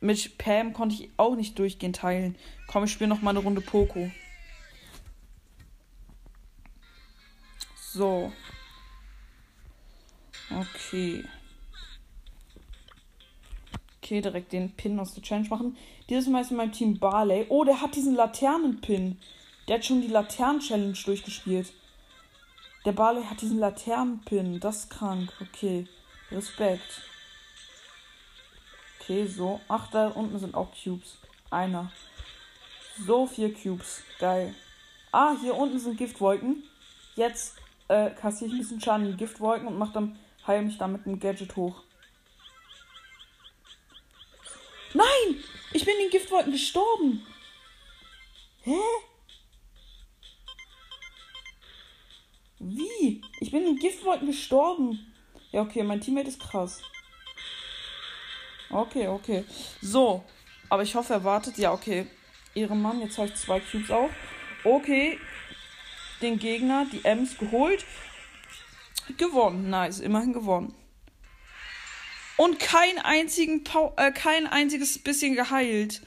Mit 0.00 0.38
Pam 0.38 0.72
konnte 0.72 0.94
ich 0.94 1.10
auch 1.18 1.36
nicht 1.36 1.58
durchgehend 1.58 1.96
teilen. 1.96 2.36
Komm, 2.68 2.84
ich 2.84 2.92
spiele 2.92 3.10
noch 3.10 3.20
mal 3.20 3.30
eine 3.30 3.40
Runde 3.40 3.60
Poco. 3.60 4.10
So. 7.92 8.32
Okay. 10.48 11.22
Okay, 13.98 14.22
direkt 14.22 14.54
den 14.54 14.70
Pin 14.74 14.98
aus 14.98 15.12
der 15.12 15.22
Challenge 15.22 15.50
machen. 15.50 15.76
Dieses 16.08 16.28
Mal 16.28 16.40
ist 16.40 16.50
in 16.50 16.56
meinem 16.56 16.72
Team 16.72 16.98
Barley. 16.98 17.44
Oh, 17.50 17.62
der 17.62 17.82
hat 17.82 17.94
diesen 17.94 18.14
Laternen-Pin. 18.14 19.18
Der 19.68 19.76
hat 19.76 19.84
schon 19.84 20.00
die 20.00 20.08
Laternen-Challenge 20.08 20.96
durchgespielt. 21.04 21.74
Der 22.84 22.92
Barley 22.92 23.24
hat 23.24 23.40
diesen 23.40 23.58
Laternen-Pin. 23.58 24.60
Das 24.60 24.84
ist 24.84 24.90
krank. 24.90 25.32
Okay. 25.40 25.86
Respekt. 26.30 27.02
Okay, 29.00 29.26
so. 29.26 29.60
Ach, 29.68 29.90
da 29.90 30.08
unten 30.08 30.38
sind 30.38 30.54
auch 30.54 30.68
Cubes. 30.72 31.18
Einer. 31.50 31.92
So 33.06 33.26
vier 33.26 33.52
Cubes. 33.52 34.02
Geil. 34.18 34.54
Ah, 35.12 35.34
hier 35.40 35.54
unten 35.56 35.78
sind 35.78 35.98
Giftwolken. 35.98 36.62
Jetzt 37.16 37.56
äh, 37.88 38.10
kassiere 38.10 38.46
ich 38.46 38.52
ein 38.54 38.58
bisschen 38.58 38.80
Schaden 38.80 39.10
in 39.10 39.16
Giftwolken 39.16 39.66
und 39.66 39.76
mach 39.76 39.92
dann, 39.92 40.18
heil 40.46 40.62
mich 40.62 40.78
dann 40.78 40.92
mit 40.92 41.06
einem 41.06 41.18
Gadget 41.18 41.56
hoch. 41.56 41.82
Nein! 44.94 45.42
Ich 45.72 45.84
bin 45.84 45.94
in 46.02 46.10
Giftwolken 46.10 46.52
gestorben. 46.52 47.26
Hä? 48.62 48.78
Wie? 52.60 53.22
Ich 53.40 53.50
bin 53.50 53.66
in 53.66 53.76
Giftwolken 53.76 54.26
gestorben. 54.26 55.12
Ja, 55.50 55.62
okay, 55.62 55.82
mein 55.82 56.00
Teammate 56.00 56.28
ist 56.28 56.40
krass. 56.40 56.82
Okay, 58.70 59.08
okay. 59.08 59.44
So. 59.80 60.22
Aber 60.68 60.82
ich 60.82 60.94
hoffe, 60.94 61.14
er 61.14 61.24
wartet. 61.24 61.56
Ja, 61.58 61.72
okay. 61.72 62.06
Ehrenmann, 62.54 63.00
jetzt 63.00 63.18
habe 63.18 63.28
ich 63.28 63.34
zwei 63.34 63.60
Cubes 63.60 63.90
auf. 63.90 64.10
Okay. 64.62 65.18
Den 66.20 66.38
Gegner, 66.38 66.86
die 66.92 67.04
Ems 67.04 67.38
geholt. 67.38 67.84
Gewonnen. 69.16 69.70
Nice. 69.70 70.00
Immerhin 70.00 70.34
gewonnen. 70.34 70.74
Und 72.36 72.60
kein, 72.60 72.98
einzigen 72.98 73.64
Pau 73.64 73.94
äh, 73.96 74.12
kein 74.12 74.46
einziges 74.46 74.98
bisschen 75.02 75.34
geheilt. 75.34 76.02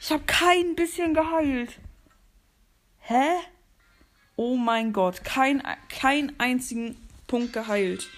Ich 0.00 0.10
habe 0.10 0.22
kein 0.24 0.74
bisschen 0.74 1.14
geheilt. 1.14 1.78
Hä? 2.98 3.40
Oh 4.42 4.56
mein 4.56 4.94
Gott, 4.94 5.22
kein, 5.22 5.62
kein 5.90 6.32
einzigen 6.40 6.96
Punkt 7.26 7.52
geheilt. 7.52 8.08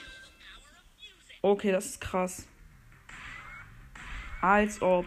Okay, 1.42 1.72
das 1.72 1.86
ist 1.86 2.00
krass. 2.00 2.46
Als 4.40 4.80
ob. 4.82 5.04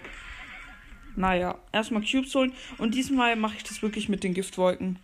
Naja, 1.16 1.58
erstmal 1.72 2.04
Cubes 2.04 2.36
holen. 2.36 2.52
Und 2.78 2.96
diesmal 2.96 3.38
mache 3.38 3.56
ich 3.56 3.64
das 3.64 3.82
wirklich 3.82 4.10
mit 4.10 4.26
den 4.26 4.34
Giftwolken. 4.34 5.00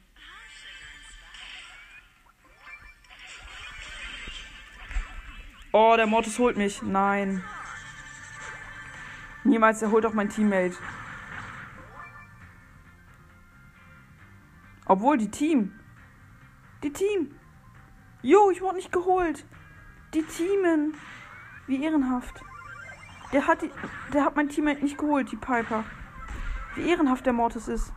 Oh, 5.72 5.94
der 5.96 6.08
Mortis 6.08 6.38
holt 6.40 6.58
mich. 6.58 6.82
Nein. 6.82 7.42
Niemals, 9.46 9.82
er 9.82 9.92
holt 9.92 10.06
auch 10.06 10.14
mein 10.14 10.28
Teammate. 10.28 10.76
Obwohl, 14.86 15.18
die 15.18 15.32
Team. 15.32 15.78
Die 16.84 16.92
Team. 16.92 17.36
Jo, 18.22 18.50
ich 18.52 18.62
wurde 18.62 18.78
nicht 18.78 18.92
geholt. 18.92 19.46
Die 20.14 20.24
Teamen. 20.24 20.96
Wie 21.68 21.84
ehrenhaft. 21.84 22.42
Der 23.32 23.48
hat, 23.48 23.62
die, 23.62 23.72
der 24.14 24.26
hat 24.26 24.36
mein 24.36 24.50
Teammate 24.50 24.82
nicht 24.82 24.98
geholt, 24.98 25.32
die 25.32 25.38
Piper. 25.38 25.84
Wie 26.76 26.90
ehrenhaft 26.90 27.26
der 27.26 27.34
Mortis 27.34 27.68
ist. 27.68 27.94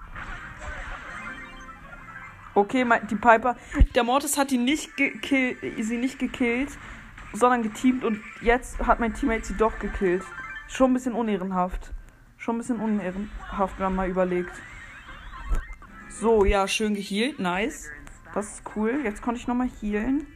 Okay, 2.55 2.87
die 3.11 3.17
Piper. 3.17 3.57
Der 3.95 4.05
Mortis 4.05 4.39
hat 4.39 4.53
ihn 4.53 4.65
nicht 4.65 4.91
sie 4.97 5.97
nicht 5.97 6.21
gekillt, 6.21 6.71
sondern 7.33 7.63
geteamt 7.63 8.05
und 8.05 8.21
jetzt 8.43 8.79
hat 8.79 9.01
mein 9.01 9.13
Teammate 9.13 9.45
sie 9.45 9.57
doch 9.57 9.79
gekillt. 9.81 10.23
Schon 10.69 10.91
ein 10.91 10.95
bisschen 10.95 11.15
unehrenhaft. 11.15 11.91
Schon 12.37 12.57
ein 12.57 12.59
bisschen 12.59 12.79
unehrenhaft, 12.79 13.79
wenn 13.79 13.87
man 13.87 13.97
mal 13.97 14.09
überlegt. 14.09 14.53
So, 16.11 16.45
ja, 16.45 16.69
schön 16.69 16.95
gehealt. 16.95 17.41
Nice. 17.41 17.91
Das 18.35 18.55
ist 18.55 18.63
cool. 18.75 19.01
Jetzt 19.05 19.23
konnte 19.23 19.41
ich 19.41 19.47
nochmal 19.47 19.71
healen. 19.81 20.27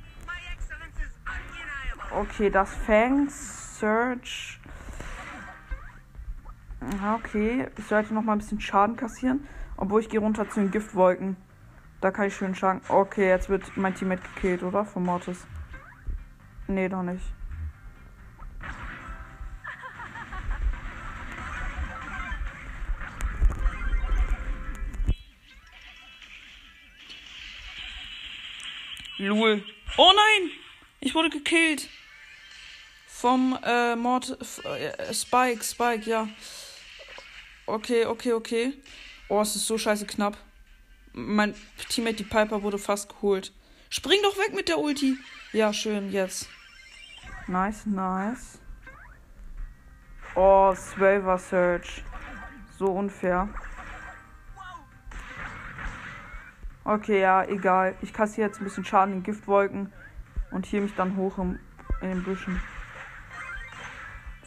Okay, 2.10 2.48
das 2.48 2.72
Fang 2.72 3.28
Search. 3.28 4.60
Okay, 7.16 7.66
ich 7.76 7.84
sollte 7.86 8.14
noch 8.14 8.22
mal 8.22 8.32
ein 8.32 8.38
bisschen 8.38 8.60
Schaden 8.60 8.96
kassieren. 8.96 9.46
Obwohl 9.76 10.00
ich 10.00 10.08
gehe 10.08 10.20
runter 10.20 10.48
zu 10.48 10.60
den 10.60 10.70
Giftwolken. 10.70 11.36
Da 12.00 12.12
kann 12.12 12.26
ich 12.26 12.36
schön 12.36 12.54
Schaden. 12.54 12.80
Okay, 12.88 13.28
jetzt 13.28 13.48
wird 13.48 13.76
mein 13.76 13.94
Teammate 13.94 14.22
gekillt, 14.34 14.62
oder? 14.62 14.84
Von 14.84 15.02
Mortis. 15.02 15.44
Nee, 16.68 16.88
doch 16.88 17.02
nicht. 17.02 17.37
Lul. 29.18 29.64
Oh 29.96 30.12
nein! 30.14 30.50
Ich 31.00 31.14
wurde 31.14 31.28
gekillt. 31.28 31.88
Vom 33.06 33.58
äh, 33.64 33.96
Mord. 33.96 34.38
Äh, 34.64 35.12
Spike, 35.12 35.64
Spike, 35.64 36.08
ja. 36.08 36.28
Okay, 37.66 38.06
okay, 38.06 38.32
okay. 38.32 38.72
Oh, 39.28 39.40
es 39.40 39.56
ist 39.56 39.66
so 39.66 39.76
scheiße 39.76 40.06
knapp. 40.06 40.36
Mein 41.12 41.54
Teammate, 41.88 42.16
die 42.16 42.24
Piper, 42.24 42.62
wurde 42.62 42.78
fast 42.78 43.08
geholt. 43.08 43.52
Spring 43.90 44.20
doch 44.22 44.38
weg 44.38 44.54
mit 44.54 44.68
der 44.68 44.78
Ulti. 44.78 45.18
Ja, 45.52 45.72
schön, 45.72 46.12
jetzt. 46.12 46.48
Nice, 47.48 47.86
nice. 47.86 48.60
Oh, 50.36 50.72
Swaver 50.74 51.38
Search. 51.38 52.04
So 52.78 52.86
unfair. 52.86 53.48
Okay, 56.88 57.20
ja, 57.20 57.44
egal. 57.44 57.94
Ich 58.00 58.14
kassiere 58.14 58.46
jetzt 58.48 58.62
ein 58.62 58.64
bisschen 58.64 58.82
Schaden 58.82 59.12
in 59.16 59.22
Giftwolken 59.22 59.92
und 60.50 60.64
hier 60.64 60.80
mich 60.80 60.94
dann 60.94 61.16
hoch 61.16 61.36
im, 61.36 61.58
in 62.00 62.08
den 62.08 62.24
Büschen. 62.24 62.62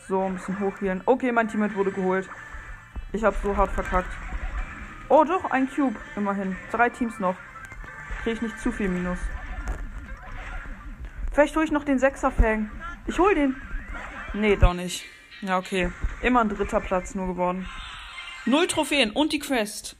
So, 0.08 0.24
ein 0.24 0.34
bisschen 0.34 0.60
hochhielen. 0.60 1.04
Okay, 1.06 1.32
mein 1.32 1.50
Teammate 1.50 1.76
wurde 1.76 1.92
geholt. 1.92 2.28
Ich 3.14 3.24
habe 3.24 3.36
so 3.44 3.56
hart 3.56 3.70
verkackt. 3.70 4.12
Oh, 5.08 5.24
doch, 5.24 5.52
ein 5.52 5.70
Cube, 5.70 5.96
immerhin. 6.16 6.58
Drei 6.72 6.90
Teams 6.90 7.20
noch. 7.20 7.36
Kriege 8.24 8.38
ich 8.38 8.42
nicht 8.42 8.60
zu 8.60 8.72
viel 8.72 8.90
Minus. 8.90 9.20
Vielleicht 11.34 11.56
hole 11.56 11.66
ich 11.66 11.72
noch 11.72 11.84
den 11.84 12.00
Sechser-Fang. 12.00 12.72
Ich 13.06 13.20
hol 13.20 13.36
den. 13.36 13.56
Nee, 14.34 14.56
doch 14.56 14.74
nicht. 14.74 15.06
Ja, 15.42 15.60
okay. 15.60 15.92
Immer 16.24 16.42
ein 16.42 16.50
dritter 16.50 16.80
Platz 16.80 17.14
nur 17.14 17.28
geworden. 17.28 17.70
Null 18.46 18.66
Trophäen 18.66 19.12
und 19.12 19.32
die 19.32 19.40
Quest. 19.40 19.96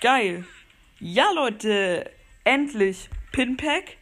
Geil. 0.00 0.44
Ja, 0.98 1.30
Leute, 1.34 2.10
endlich 2.44 3.10
Pinpack. 3.30 3.98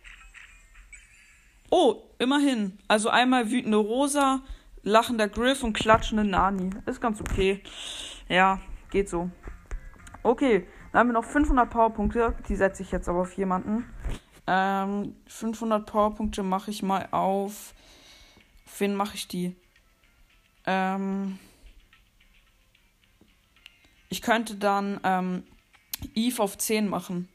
Oh, 1.69 2.03
immerhin. 2.21 2.79
Also 2.87 3.09
einmal 3.09 3.51
wütende 3.51 3.79
Rosa, 3.79 4.43
lachender 4.85 5.29
Griff 5.29 5.65
und 5.65 5.73
klatschende 5.73 6.23
Nani. 6.23 6.71
Ist 6.87 7.01
ganz 7.01 7.21
okay. 7.21 7.61
Ja, 8.29 8.61
geht 8.91 9.09
so. 9.09 9.29
Okay, 10.23 10.69
dann 10.93 11.01
haben 11.01 11.09
wir 11.09 11.15
noch 11.15 11.25
500 11.25 11.69
Powerpunkte. 11.69 12.37
Die 12.49 12.55
setze 12.55 12.85
ich 12.85 12.93
jetzt 12.93 13.09
aber 13.09 13.23
auf 13.23 13.33
jemanden. 13.33 13.93
Ähm, 14.47 15.17
500 15.27 15.87
Powerpunkte 15.87 16.45
mache 16.45 16.71
ich 16.71 16.85
mal 16.85 17.09
auf. 17.11 17.75
Auf 18.67 18.81
wen 18.81 18.95
mache 18.95 19.17
ich 19.17 19.27
die? 19.27 19.57
Ähm, 20.65 21.41
ich 24.11 24.23
könnte 24.23 24.55
dann 24.55 25.01
ähm, 25.03 25.43
Eve 26.15 26.43
auf 26.43 26.59
10 26.59 26.89
machen. 26.89 27.29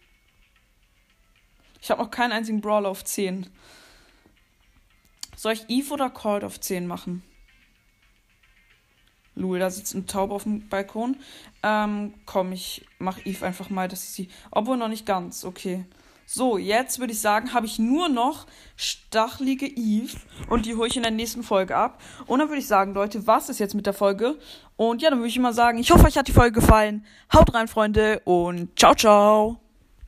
Ich 1.82 1.91
habe 1.91 2.02
noch 2.02 2.12
keinen 2.12 2.32
einzigen 2.32 2.62
Brawler 2.62 2.89
auf 2.89 3.04
10. 3.04 3.48
Soll 5.36 5.54
ich 5.54 5.69
Eve 5.69 5.93
oder 5.93 6.10
Cold 6.10 6.43
auf 6.43 6.60
10 6.60 6.86
machen? 6.86 7.24
Lul, 9.36 9.60
da 9.60 9.69
sitzt 9.69 9.95
ein 9.95 10.06
Taub 10.06 10.32
auf 10.32 10.43
dem 10.43 10.67
Balkon. 10.67 11.15
Ähm, 11.63 12.13
komm, 12.26 12.52
ich 12.52 12.86
mach 13.00 13.26
Eve 13.26 13.45
einfach 13.45 13.69
mal, 13.69 13.88
dass 13.88 14.04
ich 14.04 14.10
sie. 14.10 14.30
Obwohl 14.52 14.76
noch 14.76 14.89
nicht 14.89 15.06
ganz, 15.06 15.45
okay. 15.45 15.86
So, 16.32 16.60
jetzt 16.60 17.00
würde 17.00 17.12
ich 17.12 17.22
sagen, 17.22 17.56
habe 17.56 17.65
ich 17.65 17.80
nur 17.80 18.08
noch 18.08 18.46
stachelige 18.76 19.65
Eve 19.65 20.15
und 20.48 20.68
die 20.68 20.76
hole 20.76 20.88
ich 20.88 20.96
in 20.96 21.02
der 21.02 21.12
nächsten 21.12 21.42
Folge 21.42 21.76
ab. 21.76 22.00
Und 22.28 22.38
dann 22.38 22.50
würde 22.50 22.60
ich 22.60 22.68
sagen, 22.68 22.94
Leute, 22.94 23.26
was 23.26 23.50
ist 23.50 23.58
jetzt 23.58 23.74
mit 23.74 23.88
der 23.88 23.94
Folge? 23.94 24.38
Und 24.78 25.02
ja, 25.02 25.10
dann 25.10 25.18
würde 25.18 25.30
ich 25.30 25.39
mal 25.39 25.54
sagen, 25.54 25.80
ich 25.80 25.89
hoffe, 25.89 26.06
euch 26.06 26.20
hat 26.20 26.28
die 26.28 26.32
Folge 26.32 26.62
gefallen. 26.62 27.04
Haut 27.34 27.52
rein, 27.56 27.68
Freunde, 27.68 28.22
und 28.26 28.78
ciao, 28.78 28.94
ciao. 28.94 29.68